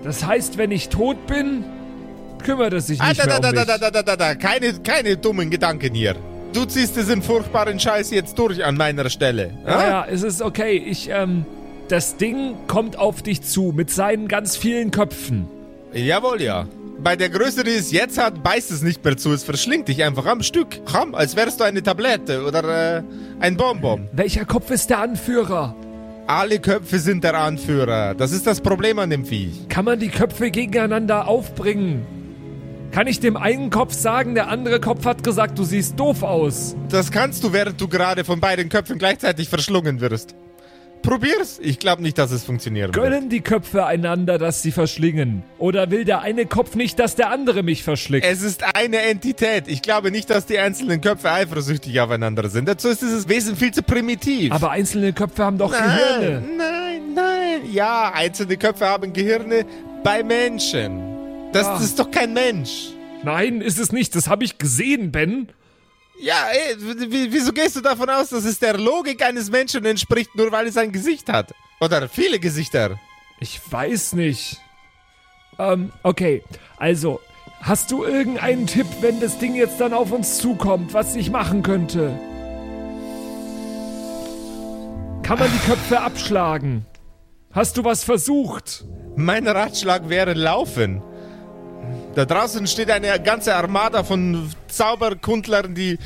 [0.04, 1.64] Das heißt, wenn ich tot bin,
[2.44, 3.68] kümmert es sich Ah, nicht da, mehr da, um da, mich.
[3.68, 4.34] da, da, da, da, da.
[4.34, 6.14] Keine, keine dummen Gedanken hier.
[6.52, 9.52] Du ziehst diesen furchtbaren Scheiß jetzt durch an meiner Stelle.
[9.66, 9.88] Ja, ah?
[9.88, 10.76] ja, es ist okay.
[10.76, 11.44] Ich, ähm,
[11.88, 15.46] das Ding kommt auf dich zu mit seinen ganz vielen Köpfen.
[15.92, 16.66] Jawohl, ja.
[17.00, 19.32] Bei der Größe, die es jetzt hat, beißt es nicht mehr zu.
[19.32, 20.80] Es verschlingt dich einfach am Stück.
[20.84, 23.02] Komm, als wärst du eine Tablette oder äh,
[23.38, 24.08] ein Bonbon.
[24.12, 25.76] Welcher Kopf ist der Anführer?
[26.26, 28.14] Alle Köpfe sind der Anführer.
[28.14, 29.68] Das ist das Problem an dem Viech.
[29.68, 32.04] Kann man die Köpfe gegeneinander aufbringen?
[32.90, 36.74] Kann ich dem einen Kopf sagen, der andere Kopf hat gesagt, du siehst doof aus?
[36.88, 40.34] Das kannst du, während du gerade von beiden Köpfen gleichzeitig verschlungen wirst.
[41.02, 41.58] Probier's.
[41.62, 43.04] Ich glaube nicht, dass es funktionieren wird.
[43.04, 45.42] Gönnen die Köpfe einander, dass sie verschlingen?
[45.58, 48.24] Oder will der eine Kopf nicht, dass der andere mich verschlingt?
[48.24, 49.64] Es ist eine Entität.
[49.68, 52.68] Ich glaube nicht, dass die einzelnen Köpfe eifersüchtig aufeinander sind.
[52.68, 54.52] Dazu ist dieses Wesen viel zu primitiv.
[54.52, 56.42] Aber einzelne Köpfe haben doch Gehirne.
[56.42, 57.60] Nein, nein, nein.
[57.72, 59.64] Ja, einzelne Köpfe haben Gehirne
[60.04, 61.00] bei Menschen.
[61.52, 61.74] Das, Ah.
[61.74, 62.90] das ist doch kein Mensch.
[63.24, 64.14] Nein, ist es nicht.
[64.14, 65.48] Das habe ich gesehen, Ben.
[66.20, 66.76] Ja, ey,
[67.30, 70.76] wieso gehst du davon aus, dass es der Logik eines Menschen entspricht, nur weil es
[70.76, 71.54] ein Gesicht hat?
[71.80, 72.98] Oder viele Gesichter.
[73.38, 74.60] Ich weiß nicht.
[75.58, 76.42] Ähm, okay.
[76.76, 77.20] Also,
[77.60, 81.62] hast du irgendeinen Tipp, wenn das Ding jetzt dann auf uns zukommt, was ich machen
[81.62, 82.18] könnte?
[85.22, 86.86] Kann man die Köpfe abschlagen?
[87.52, 88.84] Hast du was versucht?
[89.14, 91.02] Mein Ratschlag wäre laufen.
[92.14, 95.98] Da draußen steht eine ganze Armada von Zauberkundlern, die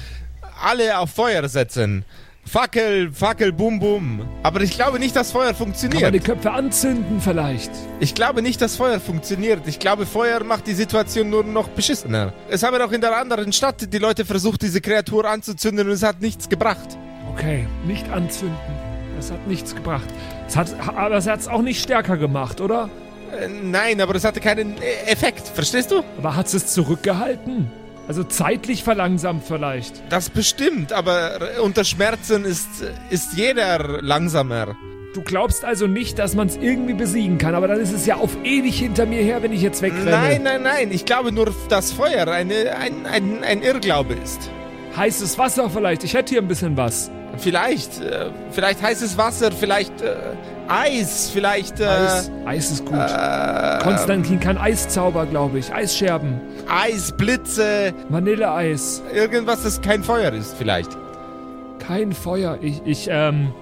[0.63, 2.05] alle auf Feuer setzen.
[2.45, 4.29] Fackel, Fackel, Bum, Bum.
[4.43, 6.13] Aber ich glaube nicht, dass Feuer Kann man funktioniert.
[6.13, 7.71] die Köpfe anzünden vielleicht?
[8.01, 9.61] Ich glaube nicht, dass Feuer funktioniert.
[9.67, 12.33] Ich glaube, Feuer macht die Situation nur noch beschissener.
[12.51, 16.03] Es haben auch in der anderen Stadt die Leute versucht, diese Kreatur anzuzünden und es
[16.03, 16.99] hat nichts gebracht.
[17.33, 18.57] Okay, nicht anzünden.
[19.17, 20.09] Das hat nichts gebracht.
[20.49, 22.91] Es hat, aber es hat es auch nicht stärker gemacht, oder?
[23.33, 25.49] Äh, nein, aber es hatte keinen äh, Effekt.
[25.49, 26.03] Verstehst du?
[26.19, 27.71] Aber hat es zurückgehalten?
[28.09, 30.03] Also zeitlich verlangsamt vielleicht.
[30.11, 32.69] Das bestimmt, aber äh, unter Schmerzen ist,
[33.11, 34.77] ist jeder langsamer.
[35.15, 38.17] Du glaubst also nicht, dass man es irgendwie besiegen kann, aber dann ist es ja
[38.17, 40.11] auf ewig hinter mir her, wenn ich jetzt wegrenne.
[40.11, 40.91] Nein, nein, nein.
[40.91, 44.51] Ich glaube nur, dass Feuer eine, ein, ein, ein Irrglaube ist.
[44.97, 46.03] Heißes Wasser vielleicht.
[46.05, 47.11] Ich hätte hier ein bisschen was.
[47.37, 47.93] Vielleicht,
[48.51, 49.93] vielleicht heißes Wasser, vielleicht
[50.69, 52.99] Eis, vielleicht äh, Eis, Eis ist gut.
[53.83, 55.73] Konstantin kann Eiszauber, glaube ich.
[55.73, 56.41] Eisscherben.
[56.69, 59.03] Eis, Blitze, Vanilleeis.
[59.13, 60.91] irgendwas, das kein Feuer ist, vielleicht.
[61.79, 62.59] Kein Feuer.
[62.61, 63.53] Ich, ich, ähm.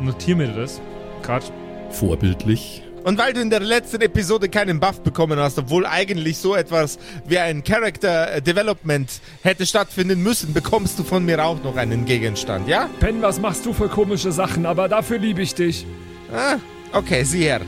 [0.00, 0.80] Notiere mir das.
[1.22, 1.46] Gerade.
[1.90, 2.83] Vorbildlich.
[3.04, 6.98] Und weil du in der letzten Episode keinen Buff bekommen hast, obwohl eigentlich so etwas
[7.26, 12.66] wie ein Character Development hätte stattfinden müssen, bekommst du von mir auch noch einen Gegenstand,
[12.66, 12.88] ja?
[13.00, 14.64] Ben, was machst du für komische Sachen?
[14.64, 15.86] Aber dafür liebe ich dich.
[16.34, 16.56] Ah,
[16.92, 17.60] okay, sieh her.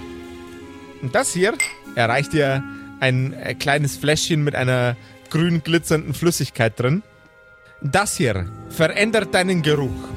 [1.02, 1.52] Und das hier
[1.96, 2.64] erreicht dir
[3.00, 4.96] ein äh, kleines Fläschchen mit einer
[5.28, 7.02] grün glitzernden Flüssigkeit drin.
[7.82, 10.08] Das hier verändert deinen Geruch,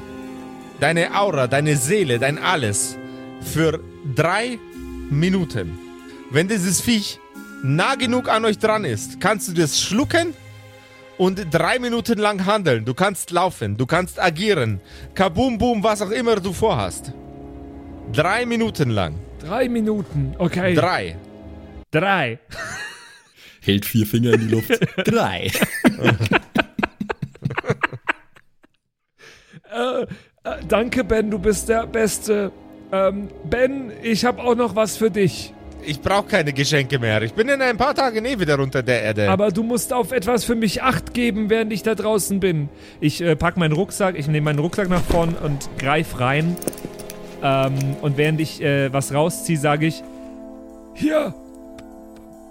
[0.80, 2.96] deine Aura, deine Seele, dein Alles
[3.42, 3.80] für
[4.14, 4.58] drei
[5.10, 5.78] Minuten.
[6.30, 7.18] Wenn dieses Viech
[7.62, 10.34] nah genug an euch dran ist, kannst du das schlucken
[11.18, 12.84] und drei Minuten lang handeln.
[12.84, 14.80] Du kannst laufen, du kannst agieren.
[15.14, 17.12] Kabum, boom, was auch immer du vorhast.
[18.12, 19.16] Drei Minuten lang.
[19.40, 20.34] Drei Minuten.
[20.38, 20.74] Okay.
[20.74, 21.16] Drei.
[21.90, 22.38] Drei.
[23.60, 24.78] Hält vier Finger in die Luft.
[25.04, 25.50] Drei.
[29.72, 30.06] Äh,
[30.66, 32.50] danke, Ben, du bist der Beste.
[32.92, 35.54] Ähm, Ben, ich habe auch noch was für dich.
[35.82, 37.22] Ich brauche keine Geschenke mehr.
[37.22, 39.30] Ich bin in ein paar Tagen eh wieder unter der Erde.
[39.30, 42.68] Aber du musst auf etwas für mich Acht geben, während ich da draußen bin.
[43.00, 46.56] Ich äh, pack meinen Rucksack, ich nehme meinen Rucksack nach vorn und greif rein.
[47.42, 50.02] Ähm, und während ich äh, was rausziehe, sage ich:
[50.94, 51.34] Hier,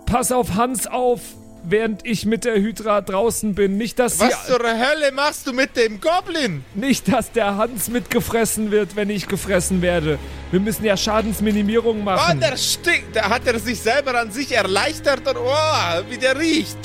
[0.06, 1.21] pass auf Hans auf,
[1.63, 3.78] während ich mit der Hydra draußen bin.
[3.78, 6.63] Nicht, dass sie, Was zur Hölle machst du mit dem Goblin?
[6.76, 10.19] nicht, dass der Hans mitgefressen wird, wenn ich gefressen werde.
[10.52, 12.39] Wir müssen ja Schadensminimierung Oh, machen.
[12.39, 13.15] der stinkt.
[13.15, 16.78] Da hat er sich selber an sich erleichtert und oh, wie der riecht.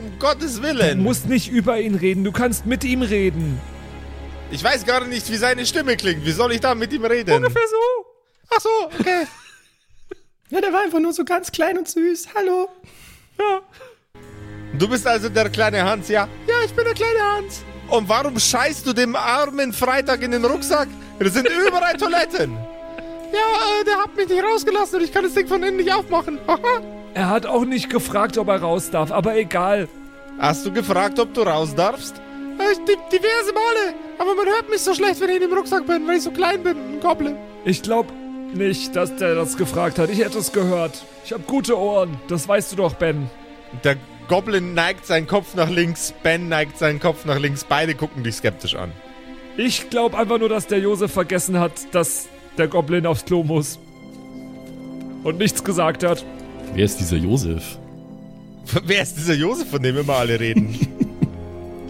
[0.00, 1.02] Um Gottes du Willen.
[1.02, 3.60] musst nicht über ihn reden, du kannst mit ihm reden.
[4.50, 6.24] Ich weiß gar nicht, wie seine Stimme klingt.
[6.24, 7.34] Wie soll ich da mit ihm reden?
[7.34, 8.06] Ungefähr so.
[8.54, 8.68] Ach so,
[9.00, 9.26] okay.
[10.48, 12.28] Ja, der war einfach nur so ganz klein und süß.
[12.36, 12.68] Hallo.
[14.78, 16.28] Du bist also der kleine Hans, ja?
[16.46, 17.64] Ja, ich bin der kleine Hans.
[17.88, 20.88] Und warum scheißt du dem armen Freitag in den Rucksack?
[21.18, 22.52] Da sind überall Toiletten.
[23.32, 25.92] Ja, äh, der hat mich nicht rausgelassen und ich kann das Ding von innen nicht
[25.92, 26.38] aufmachen.
[26.46, 26.58] Haha.
[27.14, 29.88] Er hat auch nicht gefragt, ob er raus darf, aber egal.
[30.38, 32.14] Hast du gefragt, ob du raus darfst?
[32.58, 33.94] Äh, die, diverse Male.
[34.18, 36.30] Aber man hört mich so schlecht, wenn ich in dem Rucksack bin, weil ich so
[36.30, 36.76] klein bin.
[36.76, 37.36] Ein Goblin.
[37.64, 38.12] Ich glaube
[38.52, 40.10] nicht, dass der das gefragt hat.
[40.10, 41.06] Ich hätte es gehört.
[41.24, 42.18] Ich habe gute Ohren.
[42.28, 43.30] Das weißt du doch, Ben.
[43.82, 43.96] Der
[44.28, 47.64] Goblin neigt seinen Kopf nach links, Ben neigt seinen Kopf nach links.
[47.64, 48.90] Beide gucken dich skeptisch an.
[49.56, 53.78] Ich glaube einfach nur, dass der Josef vergessen hat, dass der Goblin aufs Klo muss.
[55.22, 56.24] Und nichts gesagt hat.
[56.74, 57.78] Wer ist dieser Josef?
[58.84, 60.78] Wer ist dieser Josef, von dem immer alle reden?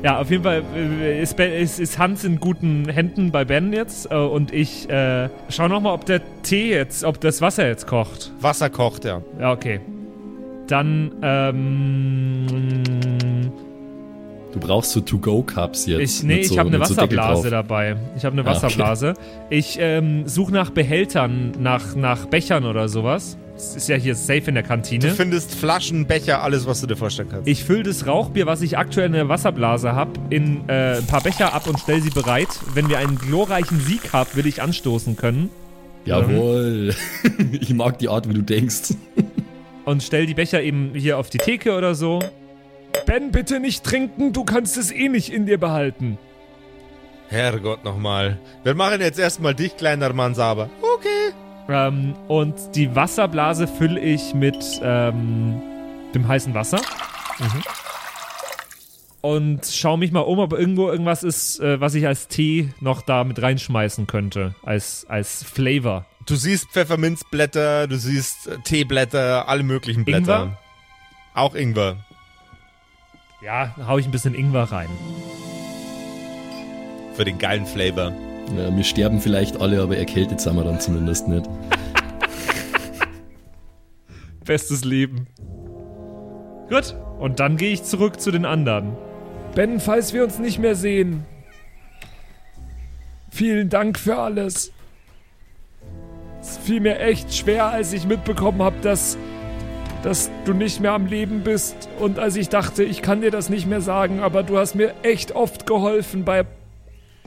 [0.03, 3.72] Ja, auf jeden Fall äh, ist, ben, ist, ist, Hans in guten Händen bei Ben
[3.72, 7.87] jetzt äh, und ich äh, schau nochmal, ob der Tee jetzt, ob das Wasser jetzt
[7.88, 8.31] kocht.
[8.38, 9.22] Wasser kocht, ja.
[9.40, 9.81] Ja, okay.
[10.66, 12.46] Dann, ähm.
[14.52, 16.00] Du brauchst so To-Go-Cups jetzt.
[16.00, 17.96] Ich, nee, so, ich habe eine so Wasserblase dabei.
[18.16, 18.64] Ich habe eine Ah, okay.
[18.64, 19.14] Wasserblase.
[19.50, 23.37] Ich ähm, suche nach Behältern, nach, nach Bechern oder sowas.
[23.55, 25.11] Das ist ja hier safe in der Du Kantine.
[25.11, 27.48] findest Flaschen, Becher, alles, was du dir vorstellen kannst.
[27.48, 31.22] Ich fülle das Rauchbier, was ich aktuell in der Wasserblase habe, in äh, ein paar
[31.22, 32.48] Becher ab und stelle sie bereit.
[32.74, 35.50] Wenn wir einen glorreichen Sieg haben, will ich anstoßen können.
[36.07, 36.94] Jawohl.
[37.61, 38.94] ich mag die Art, wie du denkst.
[39.87, 42.18] Und stell die Becher eben hier auf die Theke oder so.
[43.07, 46.18] Ben, bitte nicht trinken, du kannst es eh nicht in dir behalten.
[47.29, 48.38] Herrgott nochmal.
[48.64, 50.68] Wir machen jetzt erstmal dich, kleiner Mann, sauber.
[50.83, 51.33] Okay.
[51.68, 55.62] Ähm, und die Wasserblase fülle ich mit ähm,
[56.14, 56.81] dem heißen Wasser.
[59.20, 63.03] Und schau mich mal um, ob irgendwo irgendwas ist, äh, was ich als Tee noch
[63.03, 64.55] da mit reinschmeißen könnte.
[64.64, 66.07] Als, als Flavor.
[66.27, 70.43] Du siehst Pfefferminzblätter, du siehst äh, Teeblätter, alle möglichen Blätter.
[70.43, 70.59] Ingwer?
[71.35, 72.05] Auch Ingwer.
[73.41, 74.89] Ja, hau ich ein bisschen Ingwer rein.
[77.15, 78.12] Für den geilen Flavor.
[78.57, 81.49] Ja, wir sterben vielleicht alle, aber erkältet sind wir dann zumindest nicht.
[84.45, 85.29] Bestes Leben.
[86.69, 86.97] Gut.
[87.21, 88.97] Und dann gehe ich zurück zu den anderen.
[89.55, 91.25] Ben, falls wir uns nicht mehr sehen.
[93.31, 94.73] Vielen Dank für alles.
[96.49, 99.19] Es fiel mir echt schwer, als ich mitbekommen habe, dass,
[100.05, 101.89] dass du nicht mehr am Leben bist.
[101.99, 104.95] Und als ich dachte, ich kann dir das nicht mehr sagen, aber du hast mir
[105.03, 106.45] echt oft geholfen bei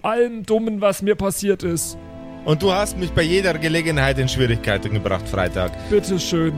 [0.02, 1.98] allem Dummen, was mir passiert ist.
[2.46, 5.74] Und du hast mich bei jeder Gelegenheit in Schwierigkeiten gebracht, Freitag.
[5.90, 6.54] Bitteschön.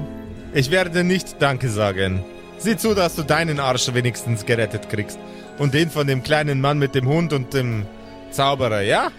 [0.53, 2.23] Ich werde nicht Danke sagen.
[2.59, 5.17] Sieh zu, dass du deinen Arsch wenigstens gerettet kriegst.
[5.57, 7.87] Und den von dem kleinen Mann mit dem Hund und dem
[8.29, 9.09] Zauberer, ja?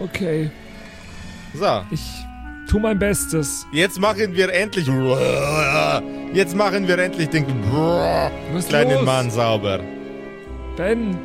[0.00, 0.50] Okay,
[1.54, 2.00] So, ich
[2.68, 3.66] tu mein Bestes.
[3.72, 4.88] jetzt machen wir endlich.
[6.32, 7.46] Jetzt machen wir endlich den
[8.52, 9.04] Was kleinen los?
[9.04, 9.80] Mann sauber.
[10.76, 11.16] Ben!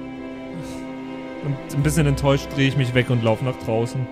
[1.44, 4.08] Und ein bisschen enttäuscht drehe ich mich weg und laufe nach draußen.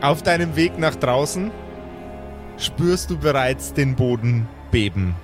[0.00, 1.50] Auf deinem Weg nach draußen
[2.56, 5.14] spürst du bereits den Boden beben.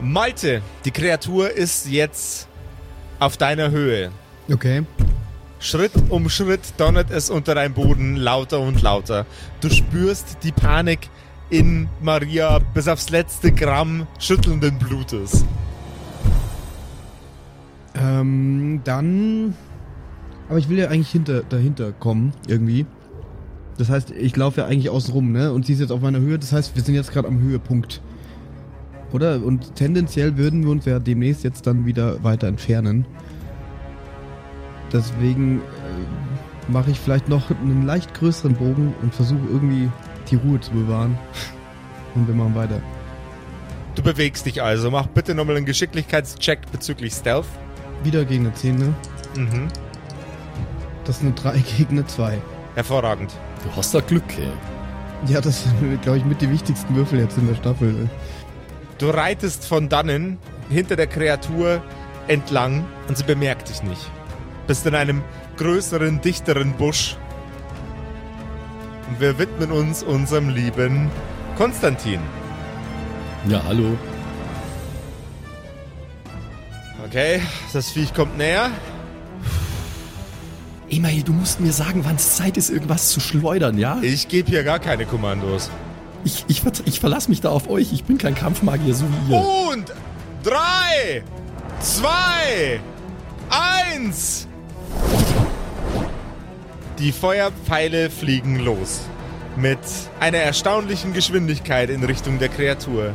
[0.00, 2.48] Malte, die Kreatur ist jetzt
[3.18, 4.10] auf deiner Höhe.
[4.50, 4.84] Okay.
[5.66, 9.26] Schritt um Schritt donnert es unter deinem Boden lauter und lauter.
[9.60, 11.10] Du spürst die Panik
[11.50, 15.44] in Maria bis aufs letzte Gramm schüttelnden Blutes.
[18.00, 19.54] Ähm, dann.
[20.48, 22.86] Aber ich will ja eigentlich hinter, dahinter kommen, irgendwie.
[23.76, 25.52] Das heißt, ich laufe ja eigentlich außen rum, ne?
[25.52, 26.38] Und sie ist jetzt auf meiner Höhe.
[26.38, 28.00] Das heißt, wir sind jetzt gerade am Höhepunkt.
[29.12, 29.42] Oder?
[29.42, 33.04] Und tendenziell würden wir uns ja demnächst jetzt dann wieder weiter entfernen.
[34.92, 39.90] Deswegen äh, mache ich vielleicht noch einen leicht größeren Bogen und versuche irgendwie
[40.30, 41.18] die Ruhe zu bewahren.
[42.14, 42.80] Und wir machen weiter.
[43.94, 44.90] Du bewegst dich also.
[44.90, 47.46] Mach bitte nochmal einen Geschicklichkeitscheck bezüglich Stealth.
[48.04, 48.94] Wieder gegen eine 10, ne?
[49.36, 49.68] Mhm.
[51.04, 52.38] Das ist eine 3 gegen eine 2.
[52.74, 53.32] Hervorragend.
[53.64, 54.50] Du hast da Glück, ey.
[55.32, 58.08] Ja, das sind, glaube ich, mit die wichtigsten Würfel jetzt in der Staffel.
[58.98, 61.82] Du reitest von dannen hinter der Kreatur
[62.28, 64.10] entlang und sie bemerkt dich nicht.
[64.66, 65.22] Bist in einem
[65.56, 67.16] größeren, dichteren Busch.
[69.08, 71.10] Und wir widmen uns unserem lieben
[71.56, 72.20] Konstantin.
[73.48, 73.96] Ja, hallo.
[77.06, 77.40] Okay,
[77.72, 78.70] das Viech kommt näher.
[80.90, 83.98] Email, du musst mir sagen, wann es Zeit ist, irgendwas zu schleudern, ja?
[84.02, 85.70] Ich gebe hier gar keine Kommandos.
[86.24, 87.92] Ich, ich, ich verlasse mich da auf euch.
[87.92, 89.38] Ich bin kein Kampfmagier, so wie ihr.
[89.70, 89.92] Und
[90.42, 91.22] drei,
[91.80, 92.80] zwei,
[93.48, 94.45] eins.
[96.98, 99.02] Die Feuerpfeile fliegen los.
[99.56, 99.78] Mit
[100.18, 103.12] einer erstaunlichen Geschwindigkeit in Richtung der Kreatur.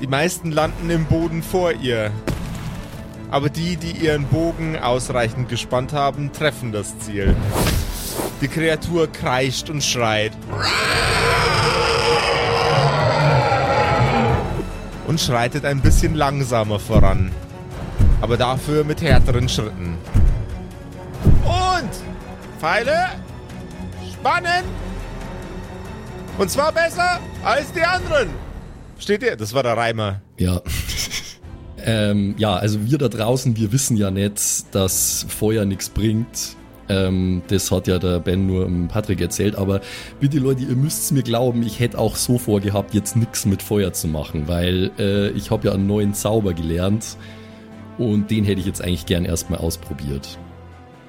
[0.00, 2.10] Die meisten landen im Boden vor ihr.
[3.30, 7.34] Aber die, die ihren Bogen ausreichend gespannt haben, treffen das Ziel.
[8.42, 10.32] Die Kreatur kreischt und schreit.
[15.12, 17.32] und schreitet ein bisschen langsamer voran.
[18.22, 19.98] Aber dafür mit härteren Schritten.
[22.62, 23.08] Pfeile
[24.12, 24.62] spannen.
[26.38, 28.28] Und zwar besser als die anderen.
[29.00, 29.34] Steht ihr?
[29.34, 30.22] Das war der Reimer.
[30.38, 30.62] Ja.
[31.84, 36.54] ähm, ja, also wir da draußen, wir wissen ja nicht, dass Feuer nichts bringt.
[36.88, 39.80] Ähm, das hat ja der Ben nur dem Patrick erzählt, aber
[40.20, 43.92] bitte Leute, ihr müsst mir glauben, ich hätte auch so vorgehabt, jetzt nichts mit Feuer
[43.92, 47.16] zu machen, weil äh, ich habe ja einen neuen Zauber gelernt
[47.98, 50.38] und den hätte ich jetzt eigentlich gern erstmal ausprobiert.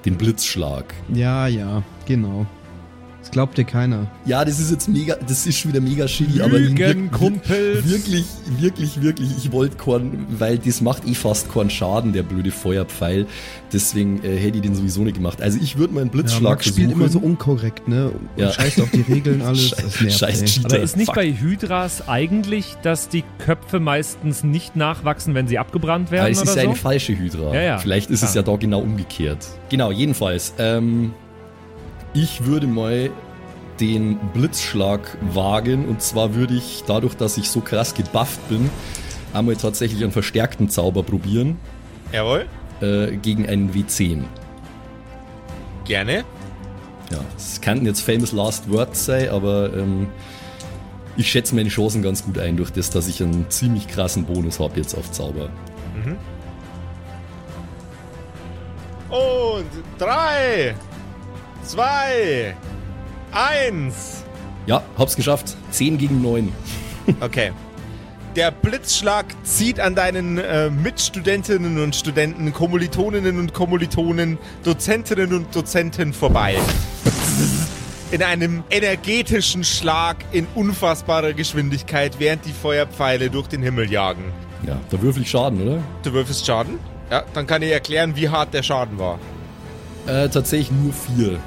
[0.04, 0.94] Den Blitzschlag.
[1.12, 2.46] Ja, ja, genau.
[3.24, 4.06] Das glaubt dir keiner.
[4.26, 7.88] Ja, das ist jetzt mega, das ist schon wieder mega shitty, aber wir- Kumpels.
[7.88, 8.26] Wirklich,
[8.58, 13.26] wirklich, wirklich, ich wollte keinen, weil das macht eh fast keinen Schaden, der blöde Feuerpfeil.
[13.72, 15.40] Deswegen äh, hätte ich den sowieso nicht gemacht.
[15.40, 17.00] Also ich würde mal einen Ja, Blitzschlag Max spielt versuchen.
[17.00, 18.10] immer so unkorrekt, ne?
[18.10, 18.52] Und Ja.
[18.52, 19.70] scheißt auf die Regeln alles.
[19.70, 20.46] Das nervt, Scheiß ey.
[20.46, 20.66] Cheater.
[20.74, 21.14] Aber ist nicht Fuck.
[21.16, 26.42] bei Hydras eigentlich, dass die Köpfe meistens nicht nachwachsen, wenn sie abgebrannt Aber werden es
[26.42, 26.68] ist oder ja so?
[26.68, 27.54] eine falsche Hydra.
[27.54, 27.78] Ja, ja.
[27.78, 28.44] Vielleicht ist es Klar.
[28.44, 29.44] ja da genau umgekehrt.
[29.70, 30.52] Genau, jedenfalls.
[30.58, 31.12] Ähm,
[32.14, 33.10] ich würde mal
[33.80, 38.70] den Blitzschlag wagen und zwar würde ich dadurch, dass ich so krass gebufft bin,
[39.32, 41.58] einmal tatsächlich einen verstärkten Zauber probieren
[42.12, 42.46] Jawohl.
[42.80, 44.22] äh, gegen einen W10.
[45.84, 46.24] Gerne.
[47.10, 50.06] Ja, es könnten jetzt famous last words sein, aber ähm,
[51.16, 54.60] ich schätze meine Chancen ganz gut ein, durch das, dass ich einen ziemlich krassen Bonus
[54.60, 55.50] habe jetzt auf Zauber.
[59.10, 59.66] Und
[59.98, 60.74] drei,
[61.64, 62.56] zwei,
[63.32, 64.24] eins.
[64.66, 65.56] Ja, hab's geschafft.
[65.70, 66.52] 10 gegen 9.
[67.20, 67.52] Okay.
[68.36, 76.12] Der Blitzschlag zieht an deinen äh, Mitstudentinnen und Studenten, Kommilitoninnen und Kommilitonen, Dozentinnen und Dozenten
[76.12, 76.56] vorbei.
[78.10, 84.32] In einem energetischen Schlag in unfassbarer Geschwindigkeit, während die Feuerpfeile durch den Himmel jagen.
[84.66, 85.82] Ja, da würfel ich Schaden, oder?
[86.02, 86.78] Du würfelst Schaden?
[87.10, 89.18] Ja, dann kann ich erklären, wie hart der Schaden war.
[90.06, 91.38] Äh, tatsächlich nur 4.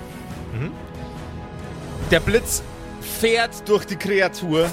[2.11, 2.63] Der Blitz
[3.19, 4.69] fährt durch die Kreatur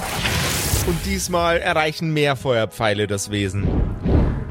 [0.87, 3.67] und diesmal erreichen mehr Feuerpfeile das Wesen.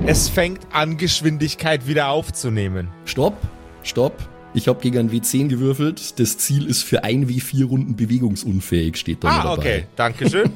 [0.05, 2.89] Es fängt an, Geschwindigkeit wieder aufzunehmen.
[3.05, 3.37] Stopp,
[3.83, 4.17] stopp.
[4.53, 6.19] Ich habe gegen ein W10 gewürfelt.
[6.19, 9.57] Das Ziel ist für ein W4 Runden bewegungsunfähig, steht da Ah, dabei.
[9.57, 10.51] okay, Dankeschön.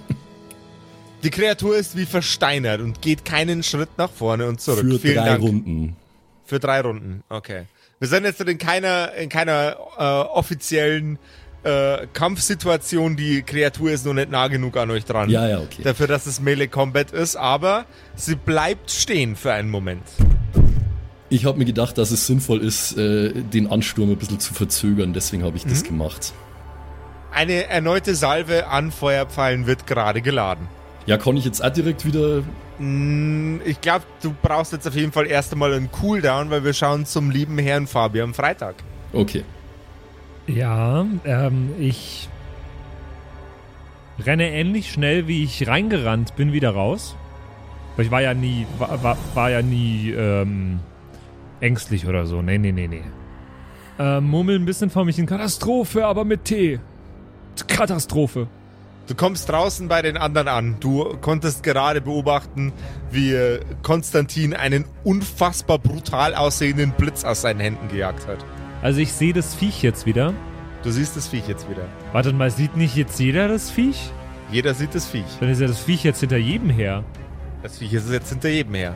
[1.24, 4.86] Die Kreatur ist wie versteinert und geht keinen Schritt nach vorne und zurück.
[4.86, 5.42] Für Vielen drei Dank.
[5.42, 5.96] Runden.
[6.46, 7.64] Für drei Runden, okay.
[8.00, 11.18] Wir sind jetzt in keiner, in keiner äh, offiziellen
[11.68, 13.16] äh, Kampfsituation.
[13.16, 15.30] Die Kreatur ist noch nicht nah genug an euch dran.
[15.30, 15.82] Ja, ja, okay.
[15.84, 20.04] Dafür, dass es Melee Combat ist, aber sie bleibt stehen für einen Moment.
[21.30, 25.12] Ich habe mir gedacht, dass es sinnvoll ist, äh, den Ansturm ein bisschen zu verzögern.
[25.14, 25.88] Deswegen habe ich das Mhm.
[25.88, 26.34] gemacht.
[27.32, 30.68] Eine erneute Salve an Feuerpfeilen wird gerade geladen.
[31.06, 32.44] Ja, kann ich jetzt auch direkt wieder...
[32.80, 36.74] Mm, Ich glaube, du brauchst jetzt auf jeden Fall erst einmal einen Cooldown, weil wir
[36.74, 38.76] schauen zum lieben Herrn Fabian Freitag.
[39.14, 39.44] Okay.
[40.48, 42.30] Ja, ähm, ich
[44.26, 47.16] renne ähnlich schnell, wie ich reingerannt bin, wieder raus.
[47.96, 50.80] Weil ich war ja nie, war, war, war ja nie ähm,
[51.60, 52.42] ängstlich oder so.
[52.42, 53.04] Nee, nee, nee, nee.
[54.00, 56.80] Ähm, murmel ein bisschen vor mich in Katastrophe, aber mit T.
[57.68, 58.48] Katastrophe.
[59.08, 60.76] Du kommst draußen bei den anderen an.
[60.80, 62.74] Du konntest gerade beobachten,
[63.10, 63.36] wie
[63.82, 68.46] Konstantin einen unfassbar brutal aussehenden Blitz aus seinen Händen gejagt hat.
[68.82, 70.34] Also ich sehe das Viech jetzt wieder.
[70.84, 71.86] Du siehst das Viech jetzt wieder.
[72.14, 74.12] Wartet mal, sieht nicht jetzt jeder das Viech?
[74.52, 75.26] Jeder sieht das Viech.
[75.40, 77.04] Dann ist ja das Viech jetzt hinter jedem her.
[77.64, 78.96] Das Viech ist jetzt hinter jedem her.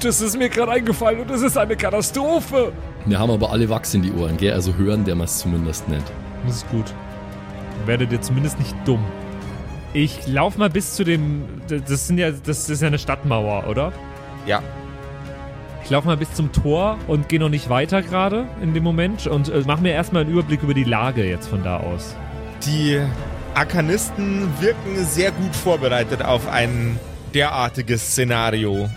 [0.00, 2.72] Das ist mir gerade eingefallen und das ist eine Katastrophe.
[3.04, 4.52] Wir haben aber alle Wachs in die Ohren, gell?
[4.52, 6.04] Also hören der es zumindest nicht.
[6.46, 6.94] Das ist gut.
[7.84, 9.04] Werdet ihr zumindest nicht dumm.
[9.94, 11.44] Ich lauf mal bis zu dem.
[11.68, 12.30] Das sind ja.
[12.30, 13.92] Das ist ja eine Stadtmauer, oder?
[14.46, 14.62] Ja.
[15.88, 19.26] Ich lauf mal bis zum Tor und gehe noch nicht weiter gerade in dem Moment
[19.26, 22.14] und äh, mach mir erstmal einen Überblick über die Lage jetzt von da aus.
[22.66, 23.00] Die
[23.54, 27.00] Arkanisten wirken sehr gut vorbereitet auf ein
[27.32, 28.90] derartiges Szenario.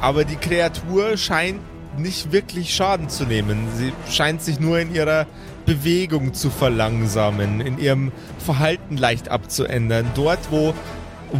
[0.00, 1.60] Aber die Kreatur scheint
[1.98, 3.68] nicht wirklich Schaden zu nehmen.
[3.76, 5.26] Sie scheint sich nur in ihrer
[5.66, 10.06] Bewegung zu verlangsamen, in ihrem Verhalten leicht abzuändern.
[10.14, 10.72] Dort, wo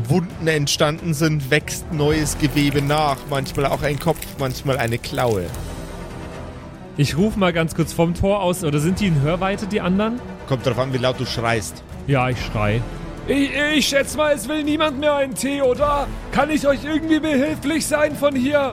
[0.09, 3.17] Wunden entstanden sind, wächst neues Gewebe nach.
[3.29, 5.47] Manchmal auch ein Kopf, manchmal eine Klaue.
[6.97, 10.21] Ich rufe mal ganz kurz vom Tor aus, oder sind die in Hörweite, die anderen?
[10.49, 11.83] Kommt darauf an, wie laut du schreist.
[12.07, 12.83] Ja, ich schrei.
[13.27, 16.09] Ich, ich schätze mal, es will niemand mehr einen Tee, oder?
[16.33, 18.73] Kann ich euch irgendwie behilflich sein von hier?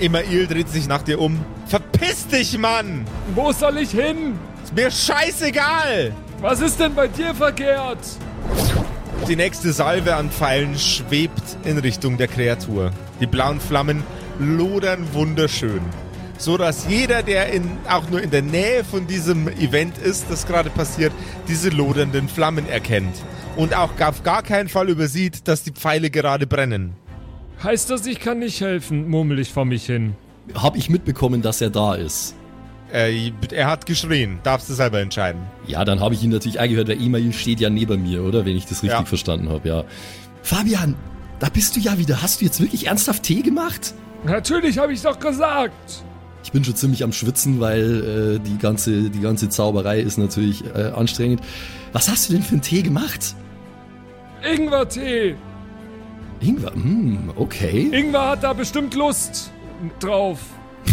[0.00, 1.44] Email dreht sich nach dir um.
[1.66, 3.04] Verpiss dich, Mann!
[3.34, 4.38] Wo soll ich hin?
[4.62, 6.12] Ist mir scheißegal!
[6.40, 7.98] Was ist denn bei dir verkehrt?
[9.28, 12.92] Die nächste Salve an Pfeilen schwebt in Richtung der Kreatur.
[13.20, 14.04] Die blauen Flammen
[14.38, 15.80] lodern wunderschön.
[16.38, 20.46] So dass jeder, der in, auch nur in der Nähe von diesem Event ist, das
[20.46, 21.12] gerade passiert,
[21.48, 23.16] diese lodernden Flammen erkennt.
[23.56, 26.92] Und auch auf gar keinen Fall übersieht, dass die Pfeile gerade brennen.
[27.60, 30.14] Heißt das, ich kann nicht helfen, murmel ich vor mich hin.
[30.54, 32.35] habe ich mitbekommen, dass er da ist.
[32.92, 34.38] Äh, er hat geschrien.
[34.42, 35.42] Darfst du selber entscheiden.
[35.66, 36.88] Ja, dann habe ich ihn natürlich eingehört.
[36.88, 38.46] Der E-Mail steht ja neben mir, oder?
[38.46, 39.04] Wenn ich das richtig Ja.
[39.04, 39.84] verstanden habe, ja.
[40.42, 40.94] Fabian,
[41.40, 42.22] da bist du ja wieder.
[42.22, 43.94] Hast du jetzt wirklich ernsthaft Tee gemacht?
[44.24, 46.04] Natürlich habe ich doch gesagt.
[46.44, 50.64] Ich bin schon ziemlich am Schwitzen, weil äh, die, ganze, die ganze Zauberei ist natürlich
[50.76, 51.40] äh, anstrengend.
[51.92, 53.34] Was hast du denn für einen Tee gemacht?
[54.48, 55.34] Ingwertee.
[56.40, 57.88] Ingwer, hm, okay.
[57.92, 59.50] Ingwer hat da bestimmt Lust
[59.98, 60.38] drauf.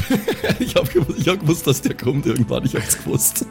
[0.59, 2.65] Ich habe gewusst, ich hab gewusst, dass der kommt irgendwann.
[2.65, 3.45] Ich hab's gewusst.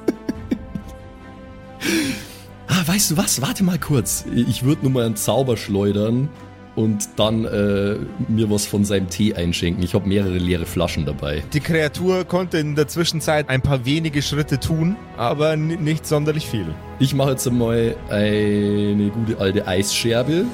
[2.69, 3.41] ah, weißt du was?
[3.43, 4.25] Warte mal kurz.
[4.35, 6.29] Ich würde nur mal einen Zauber schleudern
[6.75, 7.97] und dann äh,
[8.29, 9.83] mir was von seinem Tee einschenken.
[9.83, 11.43] Ich habe mehrere leere Flaschen dabei.
[11.53, 16.47] Die Kreatur konnte in der Zwischenzeit ein paar wenige Schritte tun, aber ni- nicht sonderlich
[16.47, 16.67] viel.
[16.99, 20.45] Ich mache jetzt einmal eine gute alte Eisscherbe.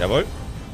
[0.00, 0.24] Jawohl.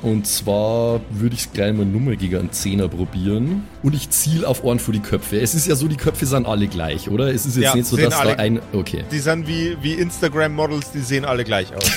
[0.01, 3.65] Und zwar würde ich es gleich mal Nummer gegen einen Zehner probieren.
[3.83, 5.41] Und ich ziele auf Ohren für die Köpfe.
[5.41, 7.35] Es ist ja so, die Köpfe sind alle gleich, oder?
[7.35, 8.61] Es ist jetzt Ja, nicht so, dass da ein.
[8.73, 9.05] Okay.
[9.11, 11.91] Die sind wie, wie Instagram-Models, die sehen alle gleich aus.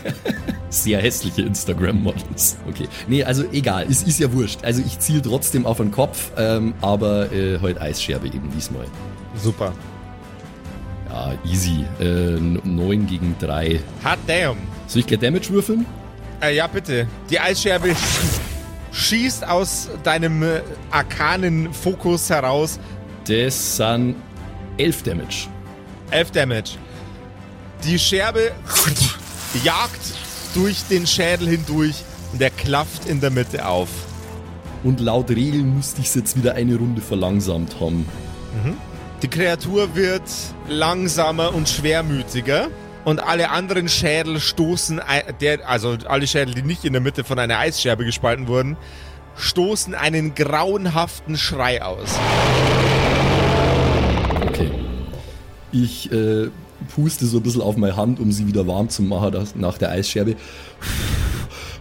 [0.70, 2.56] Sehr hässliche Instagram-Models.
[2.68, 2.88] Okay.
[3.06, 4.64] Nee, also egal, es ist ja wurscht.
[4.64, 8.86] Also ich ziele trotzdem auf den Kopf, ähm, aber äh, heute Eisscherbe eben diesmal.
[9.36, 9.72] Super.
[11.08, 11.84] Ja, easy.
[12.00, 13.80] Äh, 9 gegen 3.
[14.04, 14.56] Hot damn.
[14.88, 15.86] Soll ich gleich Damage würfeln?
[16.40, 17.06] Äh, ja, bitte.
[17.30, 17.94] Die Eisscherbe
[18.92, 20.60] schießt aus deinem äh,
[20.90, 22.78] arkanen Fokus heraus.
[23.26, 24.16] Das sind
[24.78, 25.48] 11 Damage.
[26.10, 26.70] 11 Damage.
[27.84, 28.52] Die Scherbe
[29.64, 30.00] jagt
[30.54, 33.88] durch den Schädel hindurch und er klafft in der Mitte auf.
[34.82, 38.06] Und laut Regeln musste ich es jetzt wieder eine Runde verlangsamt haben.
[39.22, 40.22] Die Kreatur wird
[40.68, 42.68] langsamer und schwermütiger
[43.06, 45.00] und alle anderen Schädel stoßen,
[45.40, 48.76] der, also alle Schädel, die nicht in der Mitte von einer Eisscherbe gespalten wurden,
[49.36, 52.18] stoßen einen grauenhaften Schrei aus.
[54.44, 54.72] Okay.
[55.70, 56.48] Ich äh,
[56.96, 59.78] puste so ein bisschen auf meine Hand, um sie wieder warm zu machen das, nach
[59.78, 60.34] der Eisscherbe.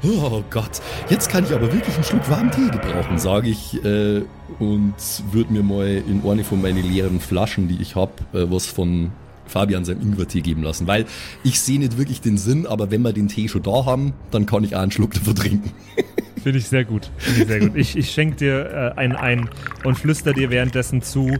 [0.04, 4.22] Oh Gott, jetzt kann ich aber wirklich einen Schluck warmen Tee gebrauchen, sage ich äh,
[4.60, 4.94] und
[5.32, 9.12] würde mir mal in eine von meinen leeren Flaschen, die ich habe, äh, was von
[9.48, 10.88] Fabian seinem Ingwertee geben lassen.
[10.88, 11.06] Weil
[11.44, 14.46] ich sehe nicht wirklich den Sinn, aber wenn wir den Tee schon da haben, dann
[14.46, 15.72] kann ich auch einen Schluck davon trinken.
[16.44, 17.10] Finde ich sehr gut.
[17.18, 17.72] Finde ich sehr gut.
[17.76, 19.50] Ich, ich schenke dir äh, einen ein
[19.84, 21.38] und flüster dir währenddessen zu.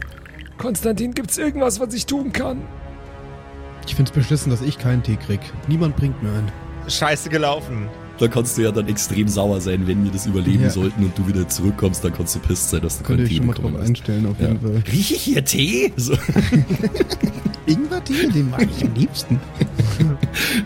[0.58, 2.62] Konstantin, gibt's irgendwas, was ich tun kann?
[3.86, 5.38] Ich find's beschissen, dass ich keinen Tee krieg.
[5.68, 6.50] Niemand bringt mir einen.
[6.88, 7.86] Scheiße gelaufen.
[8.18, 10.70] Da kannst du ja dann extrem sauer sein, wenn wir das überleben Ja.
[10.70, 13.40] sollten und du wieder zurückkommst, dann kannst du pisst sein, dass du Könnt keinen Tee
[13.40, 13.88] mal drauf bekommen hast.
[13.88, 14.48] einstellen, auf Ja.
[14.48, 14.82] jeden Fall.
[14.90, 15.92] Rieche ich hier Tee?
[15.96, 16.16] So.
[17.66, 19.40] Ingwer-Tee, den mag ich am liebsten.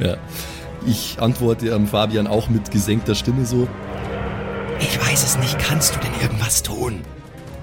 [0.01, 0.16] Ja.
[0.86, 3.68] Ich antworte am Fabian auch mit gesenkter Stimme so.
[4.80, 7.01] Ich weiß es nicht, kannst du denn irgendwas tun?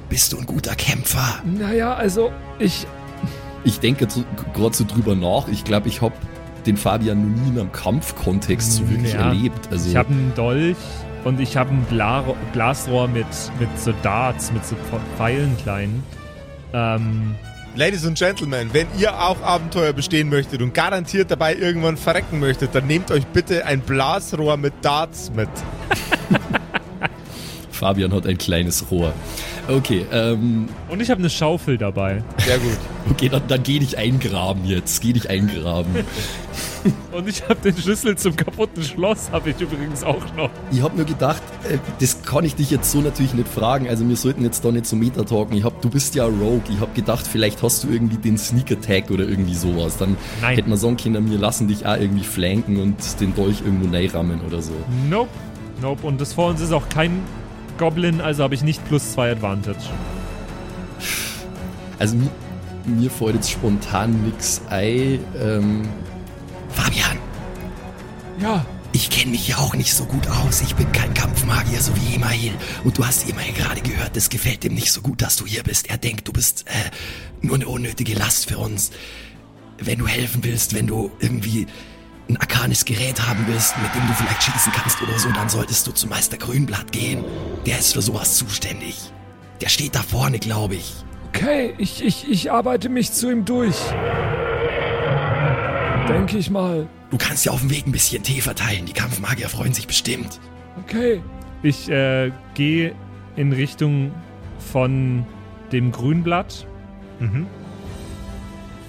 [0.10, 1.42] Bist du ein guter Kämpfer?
[1.44, 2.86] Naja, also ich.
[3.64, 4.08] Ich denke
[4.54, 5.48] gerade so drüber nach.
[5.48, 6.14] Ich glaube, ich habe
[6.66, 9.28] den Fabian noch nie in einem Kampfkontext so wirklich Ja.
[9.30, 9.68] erlebt.
[9.72, 10.78] Also, Ich habe einen Dolch
[11.24, 12.24] und ich habe ein Bla
[12.54, 13.26] Glasrohr mit,
[13.60, 14.76] mit so Darts, mit so
[15.18, 16.04] Pfeilen kleinen.
[16.74, 17.36] Ähm,
[17.78, 22.74] Ladies and Gentlemen, wenn ihr auch Abenteuer bestehen möchtet und garantiert dabei irgendwann verrecken möchtet,
[22.74, 25.48] dann nehmt euch bitte ein Blasrohr mit Darts mit.
[27.78, 29.14] Fabian hat ein kleines Rohr.
[29.68, 32.24] Okay, ähm, und ich habe eine Schaufel dabei.
[32.38, 32.78] Sehr gut.
[33.12, 35.02] okay, dann, dann geh dich eingraben jetzt.
[35.02, 35.94] Geh dich eingraben.
[37.12, 40.50] Und ich habe den Schlüssel zum kaputten Schloss, habe ich übrigens auch noch.
[40.72, 43.90] Ich habe nur gedacht, äh, das kann ich dich jetzt so natürlich nicht fragen.
[43.90, 45.58] Also wir sollten jetzt da nicht so Meta-talken.
[45.58, 46.62] Ich hab, du bist ja Rogue.
[46.70, 49.98] Ich habe gedacht, vielleicht hast du irgendwie den Sneak Attack oder irgendwie sowas.
[49.98, 50.56] Dann Nein.
[50.56, 54.42] hätte man sagen können, wir lassen dich auch irgendwie flanken und den Dolch irgendwo reinrammen
[54.46, 54.74] oder so.
[55.10, 55.30] Nope.
[55.82, 56.08] Nope.
[56.08, 57.22] Und das vor uns ist auch kein
[57.78, 59.78] Goblin, also habe ich nicht plus zwei Advantage.
[62.00, 62.30] Also mir,
[62.86, 65.20] mir fällt jetzt spontan nix ein.
[65.42, 65.88] Ähm,
[66.70, 67.18] Fabian,
[68.40, 68.66] Ja.
[68.94, 70.62] ich kenne mich ja auch nicht so gut aus.
[70.62, 72.54] Ich bin kein Kampfmagier, so wie Email.
[72.84, 75.64] Und du hast Email gerade gehört, es gefällt ihm nicht so gut, dass du hier
[75.64, 75.90] bist.
[75.90, 76.72] Er denkt, du bist äh,
[77.42, 78.92] nur eine unnötige Last für uns.
[79.80, 81.68] Wenn du helfen willst, wenn du irgendwie
[82.30, 85.88] ein arkanes Gerät haben willst, mit dem du vielleicht schießen kannst oder so, dann solltest
[85.88, 87.24] du zu Meister Grünblatt gehen.
[87.66, 89.12] Der ist für sowas zuständig.
[89.62, 90.96] Der steht da vorne, glaube ich.
[91.30, 93.76] Okay, ich, ich, ich arbeite mich zu ihm durch.
[96.08, 96.88] Denke ich mal.
[97.10, 98.86] Du kannst ja auf dem Weg ein bisschen Tee verteilen.
[98.86, 100.40] Die Kampfmagier freuen sich bestimmt.
[100.84, 101.22] Okay.
[101.64, 102.94] Ich äh, gehe
[103.36, 104.12] in Richtung
[104.72, 105.26] von
[105.72, 106.68] dem Grünblatt.
[107.20, 107.48] Mhm.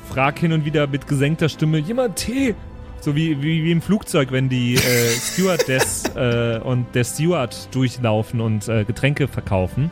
[0.08, 2.54] Frag hin und wieder mit gesenkter Stimme, jemand Tee?
[3.00, 4.78] So wie, wie, wie im Flugzeug, wenn die äh,
[5.10, 9.90] Stewardess äh, und der Steward durchlaufen und äh, Getränke verkaufen.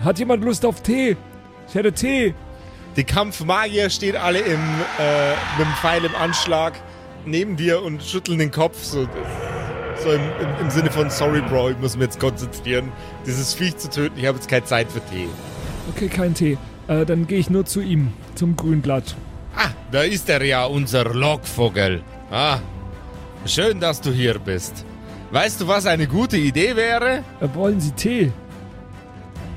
[0.00, 1.16] Hat jemand Lust auf Tee?
[1.68, 2.34] Ich hätte Tee.
[2.96, 4.60] Die Kampfmagier stehen alle im,
[4.98, 6.74] äh, mit dem Pfeil im Anschlag
[7.26, 8.82] neben dir und schütteln den Kopf.
[8.82, 9.08] So,
[10.02, 12.92] so im, im, im Sinne von, sorry Bro, ich muss mich jetzt konzentrieren,
[13.26, 14.18] dieses Viech zu töten.
[14.18, 15.28] Ich habe jetzt keine Zeit für Tee.
[15.90, 16.56] Okay, kein Tee.
[16.88, 19.16] Äh, dann gehe ich nur zu ihm, zum Grünblatt.
[19.56, 22.02] Ah, da ist er ja, unser Lockvogel.
[22.36, 22.58] Ah,
[23.46, 24.84] schön, dass du hier bist.
[25.30, 27.22] Weißt du, was eine gute Idee wäre?
[27.54, 28.32] Wollen Sie Tee?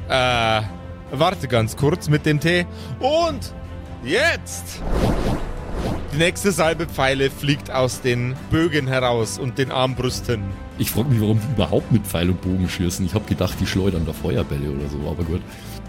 [0.08, 0.62] Äh,
[1.10, 2.68] warte ganz kurz mit dem Tee.
[3.00, 3.52] Und
[4.04, 4.84] jetzt!
[6.14, 10.44] Die nächste Salbe Pfeile fliegt aus den Bögen heraus und den Armbrüsten.
[10.78, 13.04] Ich frage mich, warum die überhaupt mit Pfeil und Bogen schießen.
[13.08, 15.42] Ich habe gedacht, die schleudern da Feuerbälle oder so, aber gut.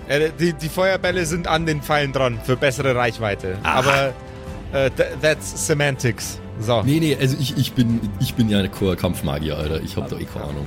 [0.08, 3.58] Äh, die, die Feuerbälle sind an den Pfeilen dran für bessere Reichweite.
[3.62, 4.14] Aber
[4.72, 6.40] äh, th that's semantics.
[6.60, 6.82] So.
[6.82, 9.80] Nee, nee, also ich, ich, bin, ich bin ja kein Kampfmagier, Alter.
[9.82, 10.66] Ich habe da eh keine Ahnung.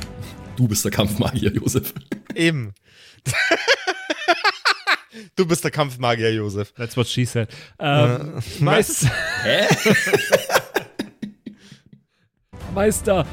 [0.56, 1.94] Du bist der Kampfmagier, Josef.
[2.36, 2.74] Eben.
[5.36, 6.72] du bist der Kampfmagier, Josef.
[6.74, 7.50] That's what she said.
[7.80, 9.12] Ähm, Meister.
[9.44, 9.68] Hä?
[12.74, 13.26] Meister,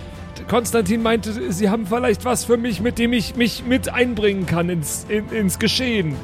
[0.49, 4.69] Konstantin meinte, Sie haben vielleicht was für mich, mit dem ich mich mit einbringen kann
[4.69, 6.17] ins, in, ins Geschehen.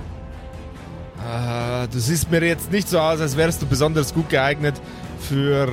[1.18, 4.74] Ah, du siehst mir jetzt nicht so aus, als wärst du besonders gut geeignet
[5.20, 5.72] für.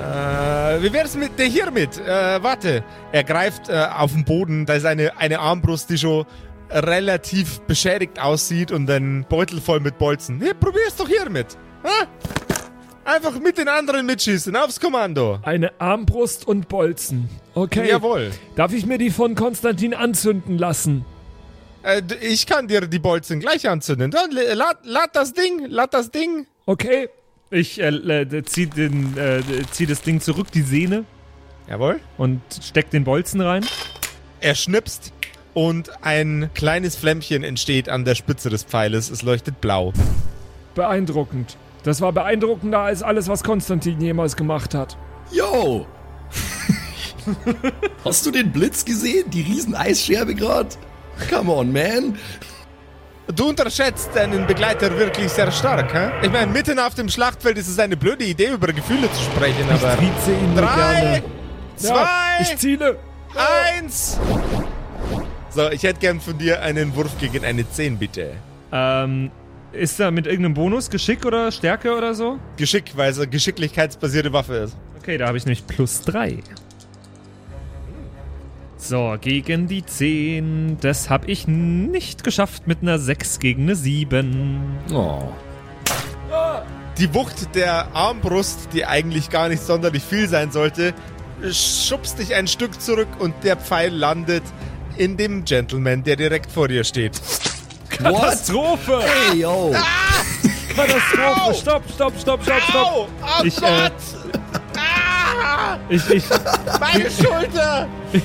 [0.00, 1.98] Äh, wie wär's mit der hier mit?
[1.98, 2.82] Äh, warte.
[3.12, 6.24] Er greift äh, auf den Boden, da ist eine, eine Armbrust, die schon
[6.70, 10.38] relativ beschädigt aussieht und ein Beutel voll mit Bolzen.
[10.38, 11.46] Nee, probier's doch hier mit.
[11.84, 12.06] Ha?
[13.04, 15.40] Einfach mit den anderen mitschießen, aufs Kommando.
[15.42, 17.28] Eine Armbrust und Bolzen.
[17.54, 17.88] Okay.
[17.90, 18.30] Jawohl.
[18.56, 21.04] Darf ich mir die von Konstantin anzünden lassen?
[21.82, 24.10] Äh, ich kann dir die Bolzen gleich anzünden.
[24.12, 26.46] Dann l- lad, lad das Ding, lad das Ding.
[26.64, 27.08] Okay.
[27.52, 31.04] Ich äh, äh, zieh, den, äh, zieh das Ding zurück, die Sehne,
[31.68, 32.00] Jawohl.
[32.16, 33.62] und steck den Bolzen rein.
[34.40, 35.12] Er schnipst
[35.52, 39.10] und ein kleines Flämmchen entsteht an der Spitze des Pfeiles.
[39.10, 39.92] Es leuchtet blau.
[40.74, 41.58] Beeindruckend.
[41.82, 44.96] Das war beeindruckender als alles, was Konstantin jemals gemacht hat.
[45.30, 45.86] Yo!
[48.04, 49.30] Hast du den Blitz gesehen?
[49.30, 50.70] Die riesen Eisscherbe gerade?
[51.28, 52.16] Come on, man.
[53.28, 56.10] Du unterschätzt deinen Begleiter wirklich sehr stark, hä?
[56.22, 59.64] Ich meine, mitten auf dem Schlachtfeld ist es eine blöde Idee, über Gefühle zu sprechen,
[59.70, 59.96] aber...
[59.96, 60.66] Trieze ihn Drei,
[61.00, 61.22] gerne.
[61.76, 62.08] zwei, Ja,
[62.40, 62.96] ich ziele.
[63.76, 64.18] eins...
[65.50, 68.32] So, ich hätte gern von dir einen Wurf gegen eine 10, bitte.
[68.72, 69.30] Ähm,
[69.72, 72.38] ist da mit irgendeinem Bonus Geschick oder Stärke oder so?
[72.56, 74.76] Geschick, weil es eine geschicklichkeitsbasierte Waffe ist.
[74.98, 76.38] Okay, da habe ich nämlich plus 3.
[78.82, 80.78] So, gegen die 10.
[80.80, 84.76] Das habe ich nicht geschafft mit einer 6 gegen eine 7.
[84.92, 85.22] Oh.
[86.98, 90.94] Die Wucht der Armbrust, die eigentlich gar nicht sonderlich viel sein sollte,
[91.52, 94.42] schubst dich ein Stück zurück und der Pfeil landet
[94.96, 97.22] in dem Gentleman, der direkt vor dir steht.
[97.88, 99.00] Katastrophe!
[99.00, 99.72] Hey, yo!
[100.74, 101.54] Katastrophe!
[101.54, 102.84] Stopp, stopp, stopp, stopp, stopp!
[102.84, 103.08] Au!
[103.22, 104.21] Oh Ich, äh, Gott!
[105.72, 105.78] Ah!
[105.88, 106.24] Ich, ich,
[106.80, 107.86] Meine Schulter!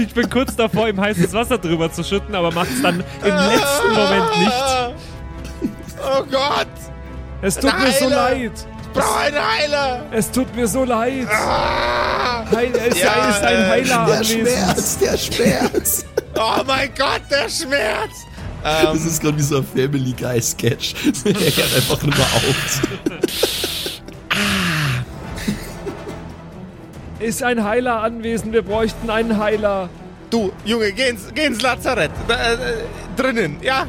[0.00, 3.92] ich bin kurz davor, ihm heißes Wasser drüber zu schütten, aber macht's dann im letzten
[3.94, 4.52] Moment nicht.
[6.02, 6.66] Oh Gott!
[7.42, 8.52] Es tut mir so leid.
[8.82, 10.02] Ich brauche einen Heiler!
[10.10, 11.28] Es tut mir so leid.
[11.30, 12.44] Ah!
[12.50, 14.48] Heil, es Ja, ist ein Heiler Der anwesend.
[14.48, 16.04] Schmerz, der Schmerz!
[16.34, 18.10] Oh mein Gott, der Schmerz!
[18.62, 20.94] Das ist gerade wie so ein Family Guy Sketch.
[21.24, 22.82] Er hört einfach nicht mehr auf.
[27.20, 28.52] Ist ein Heiler anwesend?
[28.52, 29.88] Wir bräuchten einen Heiler.
[30.30, 32.10] du, Junge, geh ins, geh ins Lazarett.
[32.26, 32.56] Da, äh,
[33.16, 33.86] drinnen, ja?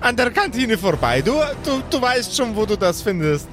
[0.00, 1.22] An der Kantine vorbei.
[1.22, 1.32] Du,
[1.64, 3.48] du, du weißt schon, wo du das findest.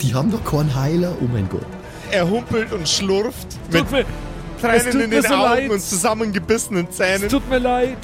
[0.00, 1.12] Die haben doch keinen Heiler.
[1.20, 1.66] Oh mein Gott.
[2.10, 5.42] Er humpelt und schlurft mit Tut mir, es Tränen tut in mir den so Augen
[5.44, 5.70] leid.
[5.70, 7.28] und zusammengebissenen es Zähnen.
[7.28, 7.98] tut mir leid.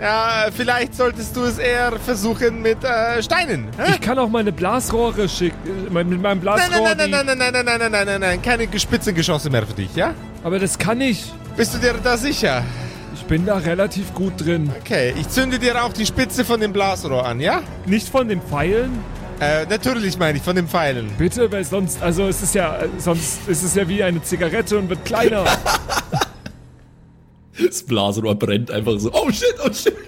[0.00, 3.68] Ja, vielleicht solltest du es eher versuchen mit äh, Steinen.
[3.78, 3.92] Hä?
[3.92, 5.56] Ich kann auch meine Blasrohre schicken.
[5.92, 6.68] Mit meinem Blasrohr.
[6.94, 9.74] nein, nein, nein, nein, nein, nein, nein, nein, nein, nein, nein, keine Spitzengeschosse mehr für
[9.74, 10.12] dich, ja?
[10.42, 11.32] Aber das kann ich.
[11.56, 12.64] Bist du dir da sicher?
[13.14, 14.70] Ich bin da relativ gut drin.
[14.80, 17.62] Okay, ich zünde dir auch die Spitze von dem Blasrohr an, ja?
[17.86, 18.90] Nicht von den Pfeilen,
[19.40, 21.10] Äh, natürlich meine ich, von den Pfeilen.
[21.18, 24.88] bitte, weil sonst, also es ist ja, sonst ist es ja wie eine Zigarette und
[24.88, 25.44] wird kleiner.
[27.62, 29.10] Das Blasrohr brennt einfach so.
[29.12, 29.94] Oh shit, oh shit.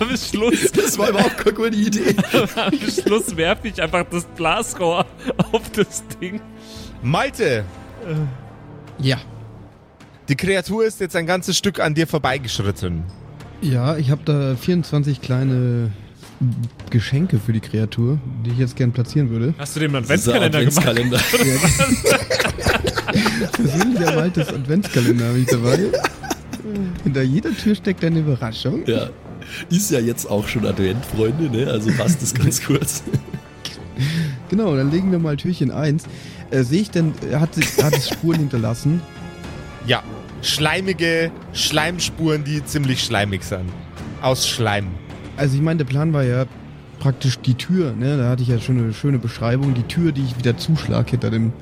[0.00, 2.16] Am Schluss, Das war überhaupt keine gute Idee.
[2.56, 5.06] am Schluss werfe ich einfach das Blasrohr
[5.52, 6.40] auf das Ding.
[7.02, 7.64] Malte,
[8.98, 9.18] Ja.
[10.28, 13.04] die Kreatur ist jetzt ein ganzes Stück an dir vorbeigeschritten.
[13.60, 15.92] Ja, ich habe da 24 kleine
[16.88, 19.52] Geschenke für die Kreatur, die ich jetzt gern platzieren würde.
[19.58, 21.80] Hast du dem einen Dieser Adventskalender gemacht?
[21.80, 22.20] Adventskalender.
[23.52, 25.78] Persönlich ermaltes Adventskalender habe ich dabei.
[27.04, 28.84] Hinter jeder Tür steckt eine Überraschung.
[28.86, 29.10] Ja.
[29.68, 31.66] Ist ja jetzt auch schon Advent, Freunde, ne?
[31.70, 33.02] Also passt es ganz kurz.
[34.48, 36.04] Genau, dann legen wir mal Türchen 1.
[36.50, 39.00] Äh, Sehe ich denn, er hat, sich- hat es Spuren hinterlassen?
[39.86, 40.02] Ja,
[40.42, 43.68] schleimige Schleimspuren, die ziemlich schleimig sind.
[44.22, 44.86] Aus Schleim.
[45.40, 46.44] Also ich meine, der Plan war ja
[46.98, 48.18] praktisch die Tür, ne?
[48.18, 49.72] Da hatte ich ja schon eine schöne Beschreibung.
[49.72, 51.54] Die Tür, die ich wieder zuschlag hinter dem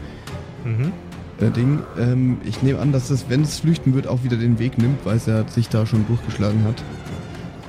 [0.64, 0.90] Mhm.
[1.40, 1.78] äh, Ding.
[1.96, 4.98] Ähm, ich nehme an, dass es, wenn es flüchten wird, auch wieder den Weg nimmt,
[5.06, 6.82] weil es ja sich da schon durchgeschlagen hat.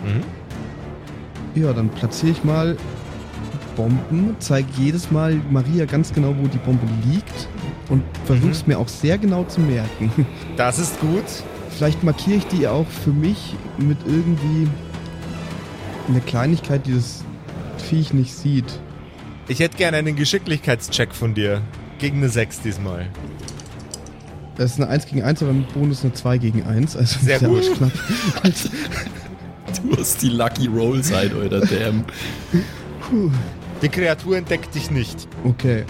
[0.04, 1.62] Mhm.
[1.62, 2.76] Ja, dann platziere ich mal
[3.76, 7.48] Bomben, zeige jedes Mal Maria ganz genau, wo die Bombe liegt
[7.90, 8.74] und versuche es Mhm.
[8.74, 10.12] mir auch sehr genau zu merken.
[10.58, 11.24] Das ist gut.
[11.70, 14.68] Vielleicht markiere ich die auch für mich mit irgendwie
[16.10, 17.24] einer Kleinigkeit, die das
[17.78, 18.66] Viech nicht sieht.
[19.48, 21.62] Ich hätte gerne einen Geschicklichkeitscheck von dir.
[22.00, 23.08] Gegen eine 6 diesmal.
[24.58, 26.96] Das ist eine 1 gegen 1, aber mit Bonus eine 2 gegen 1.
[26.96, 27.64] Also Sehr gut.
[27.76, 27.92] knapp.
[29.84, 32.04] Du hast die Lucky Roll sein, Alter, damn.
[33.02, 33.30] Puh.
[33.82, 35.28] Die Kreatur entdeckt dich nicht.
[35.44, 35.84] Okay.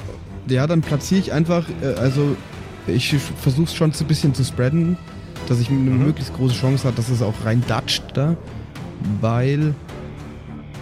[0.47, 2.35] Ja, dann platziere ich einfach, äh, also
[2.87, 4.97] ich versuche es schon ein bisschen zu spreaden,
[5.47, 6.03] dass ich eine Mhm.
[6.05, 8.35] möglichst große Chance habe, dass es auch rein datscht da,
[9.21, 9.73] weil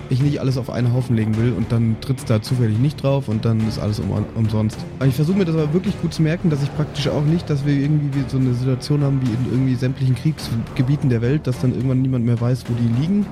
[0.10, 3.04] ich nicht alles auf einen Haufen legen will und dann tritt es da zufällig nicht
[3.04, 4.78] drauf und dann ist alles um, umsonst.
[5.00, 7.50] Aber ich versuche mir das aber wirklich gut zu merken, dass ich praktisch auch nicht,
[7.50, 11.48] dass wir irgendwie wie so eine Situation haben wie in irgendwie sämtlichen Kriegsgebieten der Welt,
[11.48, 13.26] dass dann irgendwann niemand mehr weiß, wo die liegen.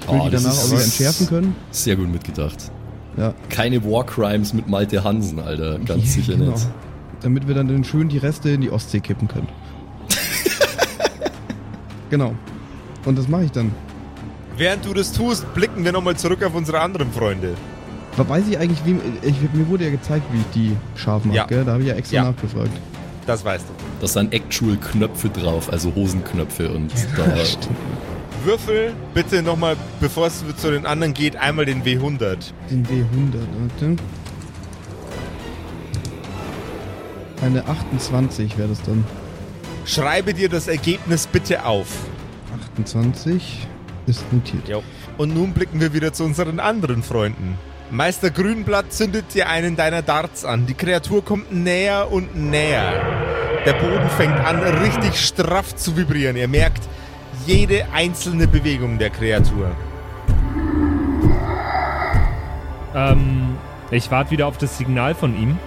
[0.00, 1.56] Ich will Oh, die danach auch wieder entschärfen können.
[1.70, 2.70] Sehr gut mitgedacht.
[3.16, 3.34] Ja.
[3.50, 5.78] Keine War Crimes mit Malte Hansen, Alter.
[5.80, 6.52] Ganz sicher Genau.
[6.52, 6.66] nicht.
[7.22, 9.48] Damit wir dann schön die Reste in die Ostsee kippen können.
[12.10, 12.34] genau.
[13.04, 13.72] Und das mache ich dann.
[14.60, 17.54] Während du das tust, blicken wir nochmal zurück auf unsere anderen Freunde.
[18.18, 18.98] Aber weiß ich eigentlich, wie.
[19.26, 21.46] Ich, mir wurde ja gezeigt, wie ich die scharf mache, Ja.
[21.46, 21.64] gell?
[21.64, 22.24] Da habe ich ja extra Ja.
[22.24, 22.70] nachgefragt.
[23.26, 23.72] Das weißt du.
[24.02, 27.24] Da sind actual Knöpfe drauf, also Hosenknöpfe und da.
[28.44, 32.52] Würfel bitte nochmal, bevor es zu den anderen geht, einmal den W100.
[32.70, 33.38] Den W100,
[33.78, 33.96] warte.
[37.42, 39.04] Eine 28 wäre das dann.
[39.86, 41.88] Schreibe dir das Ergebnis bitte auf.
[42.78, 43.66] 28
[44.10, 44.68] ist notiert.
[44.68, 44.82] Jo.
[45.16, 47.58] Und nun blicken wir wieder zu unseren anderen Freunden.
[47.90, 50.66] Meister Grünblatt zündet dir einen deiner Darts an.
[50.66, 52.92] Die Kreatur kommt näher und näher.
[53.66, 56.36] Der Boden fängt an, richtig straff zu vibrieren.
[56.36, 56.88] Ihr merkt
[57.46, 59.72] jede einzelne Bewegung der Kreatur.
[62.94, 63.58] Ähm,
[63.90, 65.58] ich warte wieder auf das Signal von ihm.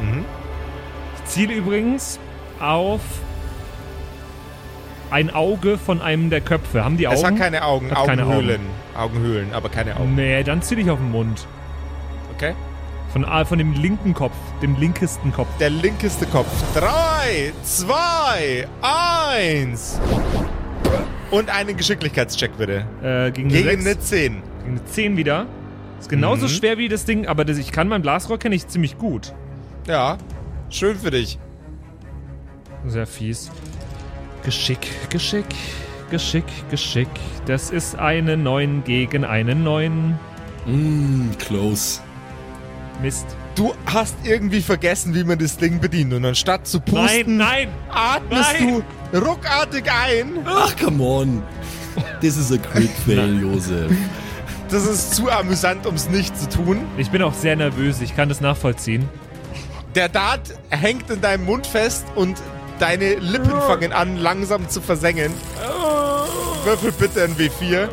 [0.00, 0.24] Mhm.
[1.16, 2.18] Ich ziele übrigens
[2.60, 3.00] auf
[5.14, 6.84] ein Auge von einem der Köpfe.
[6.84, 7.16] Haben die Augen?
[7.16, 8.60] Es hat keine Augen, Hat keine Augenhöhlen.
[8.96, 10.16] Augenhöhlen, aber keine Augen.
[10.16, 11.46] Nee, dann ziele ich auf den Mund.
[12.34, 12.52] Okay?
[13.12, 15.46] Von, ah, von dem linken Kopf, dem linkesten Kopf.
[15.60, 16.48] Der linkeste Kopf.
[16.74, 20.00] Drei, zwei, eins.
[21.30, 22.84] Und einen Geschicklichkeitscheck bitte.
[23.02, 24.32] Äh, gegen, Gegen eine eine 6, 10.
[24.32, 24.42] gegen
[24.78, 25.46] eine 10 wieder.
[26.00, 26.50] Ist genauso Mhm.
[26.50, 29.32] schwer wie das Ding, aber das, ich kann mein Blasrohr kenne ich ziemlich gut.
[29.86, 30.18] Ja,
[30.70, 31.38] schön für dich.
[32.84, 33.50] Sehr fies.
[34.44, 35.46] Geschick, Geschick,
[36.10, 37.08] Geschick, Geschick.
[37.46, 40.18] Das ist eine 9 gegen eine 9.
[40.66, 42.00] Mm, close.
[43.02, 43.26] Mist.
[43.54, 46.12] Du hast irgendwie vergessen, wie man das Ding bedient.
[46.12, 47.68] Und anstatt zu Nein, pusten, nein!
[47.90, 48.82] atmest nein.
[49.12, 50.38] du ruckartig ein.
[50.44, 51.42] Ach, come on.
[52.20, 53.92] Das ist ein Quick Fail, Josef.
[54.68, 56.80] Das ist zu amüsant, um es nicht zu tun.
[56.98, 59.08] Ich bin auch sehr nervös, ich kann das nachvollziehen.
[59.94, 62.36] Der Dart hängt in deinem Mund fest und
[62.78, 65.32] deine Lippen fangen an, langsam zu versengen.
[66.64, 67.88] Würfel bitte ein W4.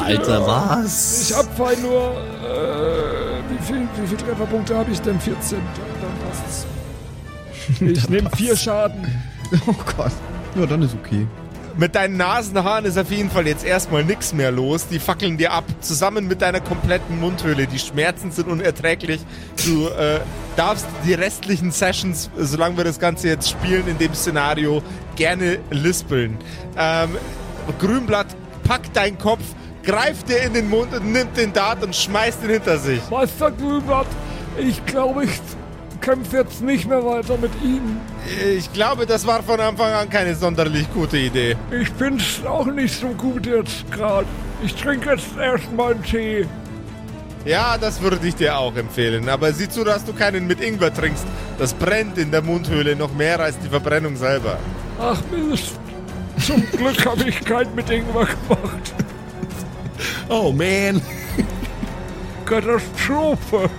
[0.00, 1.30] Alter, was?
[1.30, 2.12] Ich hab vorhin nur.
[2.12, 5.18] Äh, wie viel, wie viel Trefferpunkte habe ich denn?
[5.18, 5.58] 14.
[5.58, 6.66] Dann, dann passt's.
[7.80, 9.04] Ich nehme vier Schaden.
[9.66, 10.10] Oh Gott.
[10.56, 11.26] Ja, dann ist okay.
[11.76, 14.86] Mit deinen Nasenhaaren ist auf jeden Fall jetzt erstmal nichts mehr los.
[14.86, 17.66] Die fackeln dir ab, zusammen mit deiner kompletten Mundhöhle.
[17.66, 19.20] Die Schmerzen sind unerträglich.
[19.66, 20.20] Du äh,
[20.54, 24.84] darfst die restlichen Sessions, solange wir das Ganze jetzt spielen, in dem Szenario,
[25.16, 26.38] gerne lispeln.
[26.78, 27.16] Ähm,
[27.80, 28.28] Grünblatt
[28.62, 29.42] packt deinen Kopf,
[29.82, 33.00] greift dir in den Mund und nimmt den Dart und schmeißt ihn hinter sich.
[33.10, 34.06] Meister Grünblatt,
[34.58, 35.40] ich glaube, ich
[36.00, 37.98] kämpfe jetzt nicht mehr weiter mit ihm.
[38.56, 41.56] Ich glaube, das war von Anfang an keine sonderlich gute Idee.
[41.70, 44.26] Ich bin's auch nicht so gut jetzt gerade.
[44.62, 46.46] Ich trinke jetzt erstmal einen Tee.
[47.44, 49.28] Ja, das würde ich dir auch empfehlen.
[49.28, 51.26] Aber sieh zu, dass du keinen mit Ingwer trinkst.
[51.58, 54.58] Das brennt in der Mundhöhle noch mehr als die Verbrennung selber.
[54.98, 55.78] Ach Mist.
[56.44, 58.94] Zum Glück habe ich keinen mit Ingwer gemacht.
[60.28, 61.02] Oh, man.
[62.46, 63.70] Katastrophe.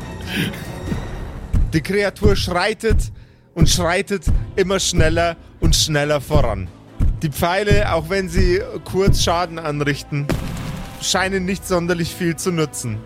[1.75, 3.11] Die Kreatur schreitet
[3.53, 4.23] und schreitet
[4.55, 6.69] immer schneller und schneller voran.
[7.21, 10.25] Die Pfeile, auch wenn sie kurz Schaden anrichten,
[11.01, 12.97] scheinen nicht sonderlich viel zu nutzen.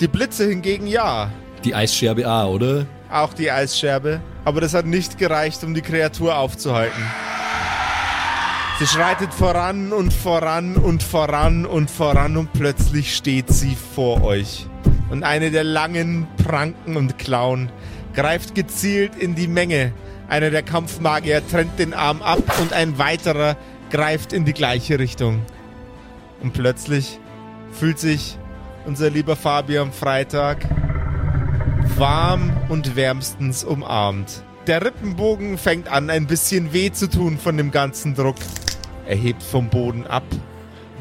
[0.00, 1.30] Die Blitze hingegen ja.
[1.62, 2.86] Die Eisscherbe A, oder?
[3.10, 4.22] Auch die Eisscherbe.
[4.46, 7.04] Aber das hat nicht gereicht, um die Kreatur aufzuhalten.
[8.78, 14.66] Sie schreitet voran und voran und voran und voran und plötzlich steht sie vor euch.
[15.14, 17.70] Und eine der langen Pranken und Klauen
[18.14, 19.92] greift gezielt in die Menge.
[20.26, 23.56] Einer der Kampfmagier trennt den Arm ab und ein weiterer
[23.92, 25.42] greift in die gleiche Richtung.
[26.42, 27.20] Und plötzlich
[27.70, 28.36] fühlt sich
[28.86, 30.66] unser lieber Fabian Freitag
[31.96, 34.42] warm und wärmstens umarmt.
[34.66, 38.38] Der Rippenbogen fängt an, ein bisschen weh zu tun von dem ganzen Druck.
[39.06, 40.24] Er hebt vom Boden ab.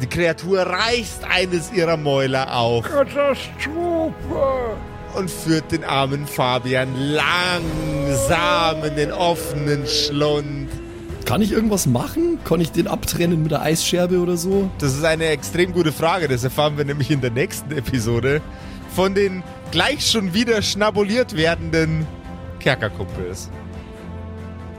[0.01, 3.93] Die Kreatur reißt eines ihrer Mäuler auf Katastrophe!
[5.16, 10.70] Und führt den armen Fabian langsam in den offenen Schlund.
[11.26, 12.39] Kann ich irgendwas machen?
[12.43, 14.70] Kann ich den abtrennen mit der Eisscherbe oder so?
[14.80, 16.28] Das ist eine extrem gute Frage.
[16.28, 18.41] Das erfahren wir nämlich in der nächsten Episode
[18.93, 22.06] von den gleich schon wieder schnabuliert werdenden
[22.60, 23.49] Kerkerkumpels.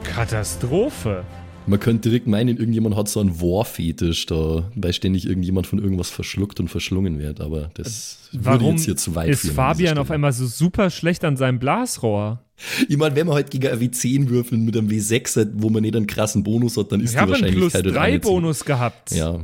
[0.04, 1.24] Katastrophe.
[1.66, 6.10] Man könnte direkt meinen, irgendjemand hat so einen War-Fetisch da, weil ständig irgendjemand von irgendwas
[6.10, 9.62] verschluckt und verschlungen wird, aber das würde Warum jetzt hier zu weit ist führen dieser
[9.62, 12.40] Fabian auf einmal so super schlecht an seinem Blasrohr?
[12.88, 15.82] Ich meine, wenn man halt gegen ein W10 würfeln mit einem W6, hat, wo man
[15.82, 18.10] nicht einen krassen Bonus hat, dann ist Ich die habe einen Wahrscheinlichkeit halt auch 3
[18.12, 19.10] nicht so- Bonus gehabt.
[19.12, 19.40] Ja,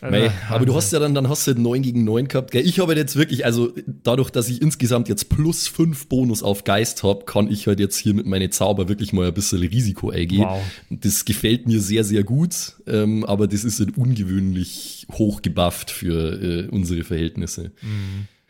[0.00, 2.52] Also, Mei, aber du hast ja dann, dann hast du halt 9 gegen 9 gehabt.
[2.52, 2.64] Gell?
[2.64, 6.62] Ich habe halt jetzt wirklich, also dadurch, dass ich insgesamt jetzt plus 5 Bonus auf
[6.62, 10.10] Geist habe, kann ich halt jetzt hier mit meinen Zauber wirklich mal ein bisschen Risiko
[10.10, 10.44] eingehen.
[10.44, 10.62] Wow.
[10.90, 16.40] Das gefällt mir sehr, sehr gut, ähm, aber das ist halt ungewöhnlich hoch gebufft für
[16.40, 17.72] äh, unsere Verhältnisse.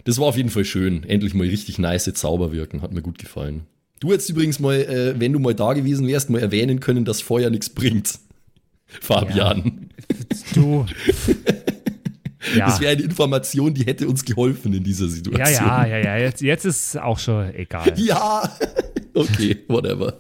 [0.05, 1.05] Das war auf jeden Fall schön.
[1.05, 3.63] Endlich mal richtig nice Zauber wirken, hat mir gut gefallen.
[4.01, 7.21] Du hättest übrigens mal, äh, wenn du mal da gewesen wärst, mal erwähnen können, dass
[7.21, 8.19] Feuer nichts bringt.
[8.87, 9.78] Fabian.
[10.55, 10.87] Du.
[12.55, 12.66] Ja.
[12.66, 15.66] Das wäre eine Information, die hätte uns geholfen in dieser ja, Situation.
[15.66, 16.16] ja, ja, ja.
[16.18, 17.93] Jetzt, jetzt ist auch schon egal.
[17.97, 18.51] Ja,
[19.14, 20.18] okay, whatever.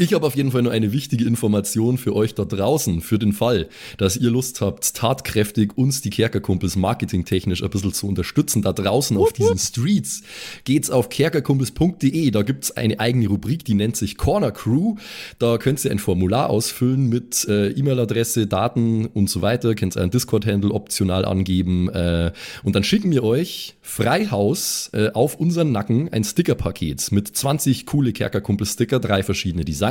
[0.00, 3.32] Ich habe auf jeden Fall nur eine wichtige Information für euch da draußen, für den
[3.32, 8.62] Fall, dass ihr Lust habt, tatkräftig uns, die Kerkerkumpels, marketingtechnisch ein bisschen zu unterstützen.
[8.62, 10.22] Da draußen auf diesen Streets
[10.62, 12.30] geht's auf kerkerkumpels.de.
[12.30, 14.94] Da gibt's eine eigene Rubrik, die nennt sich Corner Crew.
[15.40, 19.74] Da könnt ihr ein Formular ausfüllen mit äh, E-Mail-Adresse, Daten und so weiter.
[19.74, 21.88] Könnt ihr einen Discord-Handle optional angeben.
[21.88, 22.30] Äh,
[22.62, 28.12] und dann schicken wir euch Freihaus äh, auf unseren Nacken ein Sticker-Paket mit 20 coole
[28.12, 29.87] Kerkerkumpel-Sticker, drei verschiedene Designs.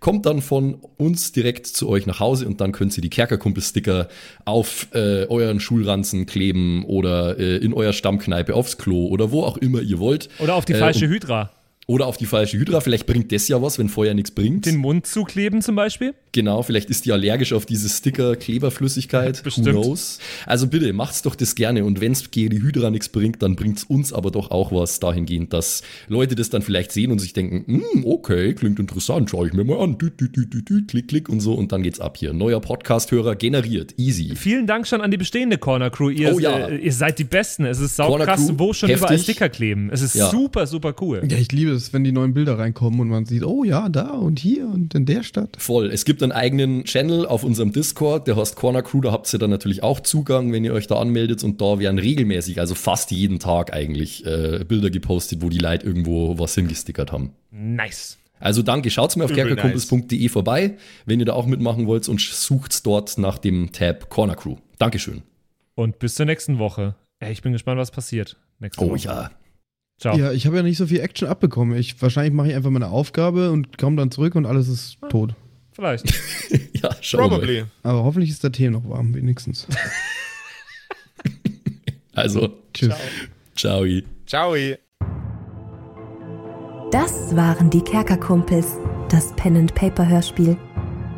[0.00, 4.08] Kommt dann von uns direkt zu euch nach Hause und dann könnt ihr die Kerkerkumpel-Sticker
[4.44, 9.56] auf äh, euren Schulranzen kleben oder äh, in euer Stammkneipe aufs Klo oder wo auch
[9.56, 10.28] immer ihr wollt.
[10.38, 11.50] Oder auf die Äh, falsche Hydra.
[11.88, 12.80] Oder auf die falsche Hydra.
[12.80, 14.66] Vielleicht bringt das ja was, wenn Feuer nichts bringt.
[14.66, 16.14] Den Mund zukleben zum Beispiel.
[16.36, 19.38] Genau, vielleicht ist die allergisch auf diese Sticker-Kleberflüssigkeit.
[19.38, 19.68] Who Bestimmt.
[19.68, 20.18] knows?
[20.44, 21.82] Also bitte, macht's doch das gerne.
[21.84, 25.52] Und wenn's gegen die Hydra nichts bringt, dann bringt's uns aber doch auch was dahingehend,
[25.52, 29.52] dass Leute das dann vielleicht sehen und sich denken, "Hm, okay, klingt interessant, schau ich
[29.54, 29.96] mir mal an.
[29.96, 31.54] Dü, dü, dü, dü, dü, klick, klick und so.
[31.54, 32.32] Und dann geht's ab hier.
[32.32, 33.94] Neuer Podcast-Hörer generiert.
[33.98, 34.34] Easy.
[34.36, 36.10] Vielen Dank schon an die bestehende Corner Crew.
[36.10, 36.68] Ihr, Oh ja.
[36.68, 37.64] äh, ihr seid die Besten.
[37.64, 39.04] Es ist Corner Crew, wo schon heftig.
[39.04, 39.88] überall Sticker kleben.
[39.90, 40.30] Es ist Ja.
[40.30, 41.22] super, super cool.
[41.28, 44.10] Ja, ich liebe es, wenn die neuen Bilder reinkommen und man sieht, oh ja, da
[44.10, 45.56] und hier und in der Stadt.
[45.58, 45.86] Voll.
[45.90, 49.38] Es gibt einen eigenen Channel auf unserem Discord, der heißt Corner Crew, da habt ihr
[49.38, 53.10] dann natürlich auch Zugang, wenn ihr euch da anmeldet und da werden regelmäßig, also fast
[53.10, 57.32] jeden Tag eigentlich, äh, Bilder gepostet, wo die Leute irgendwo was hingestickert haben.
[57.50, 58.18] Nice.
[58.38, 62.20] Also danke, schaut's mal auf Übel kerkerkumpels.de vorbei, wenn ihr da auch mitmachen wollt und
[62.20, 64.56] sucht's dort nach dem Tab Corner Crew.
[64.78, 65.22] Dankeschön.
[65.74, 66.94] Und bis zur nächsten Woche.
[67.18, 68.36] Ey, ich bin gespannt, was passiert.
[68.58, 68.98] Nächste Oh Woche.
[69.06, 69.30] ja.
[69.98, 70.18] Ciao.
[70.18, 71.78] Ja, ich habe ja nicht so viel Action abbekommen.
[71.78, 75.34] Ich, wahrscheinlich mache ich einfach meine Aufgabe und komme dann zurück und alles ist tot.
[75.76, 76.12] Vielleicht.
[76.82, 77.38] Ja, schauen wir mal.
[77.38, 77.64] Probably.
[77.82, 79.66] Aber hoffentlich ist der Tee noch warm, wenigstens.
[82.12, 82.94] Also, Tschüss.
[83.56, 83.84] ciao.
[84.26, 84.54] Ciao.
[86.90, 88.76] Das waren die Kerkerkumpels,
[89.10, 90.56] das Pen and Paper Hörspiel.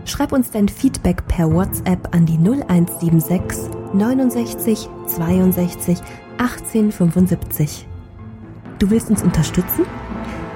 [0.07, 5.99] Schreib uns dein Feedback per WhatsApp an die 0176 69 62
[6.39, 7.87] 1875.
[8.81, 9.85] Du willst uns unterstützen?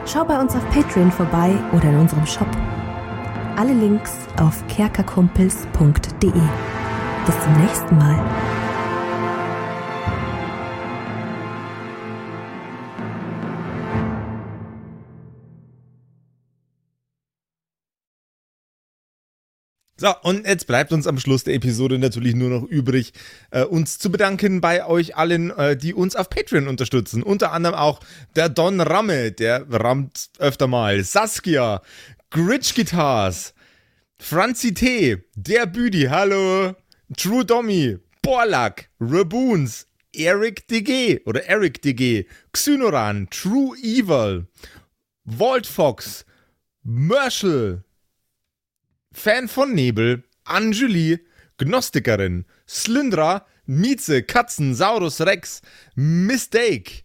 [0.07, 2.49] Schau bei uns auf Patreon vorbei oder in unserem Shop.
[3.63, 4.11] Alle Links
[4.41, 6.33] auf kerkerkumpels.de.
[6.33, 8.19] Bis zum nächsten Mal.
[19.97, 23.13] So, und jetzt bleibt uns am Schluss der Episode natürlich nur noch übrig,
[23.53, 27.23] äh, uns zu bedanken bei euch allen, äh, die uns auf Patreon unterstützen.
[27.23, 28.01] Unter anderem auch
[28.35, 31.81] der Don Ramme, der rammt öfter mal, Saskia,
[32.33, 33.53] Gritch Guitars,
[34.19, 36.75] Franzi T, Der Büdi, hallo,
[37.15, 44.47] True Dommy, Borlak, Raboons, Eric DG oder Eric DG, Xynoran, True Evil,
[45.27, 46.25] Walt Fox,
[46.83, 47.85] Merschel,
[49.13, 51.19] Fan von Nebel, Anjuli,
[51.59, 55.61] Gnostikerin, Slyndra, Mieze, Katzen, Saurus Rex,
[55.97, 57.03] Mistake,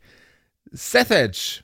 [0.71, 1.63] Sethage,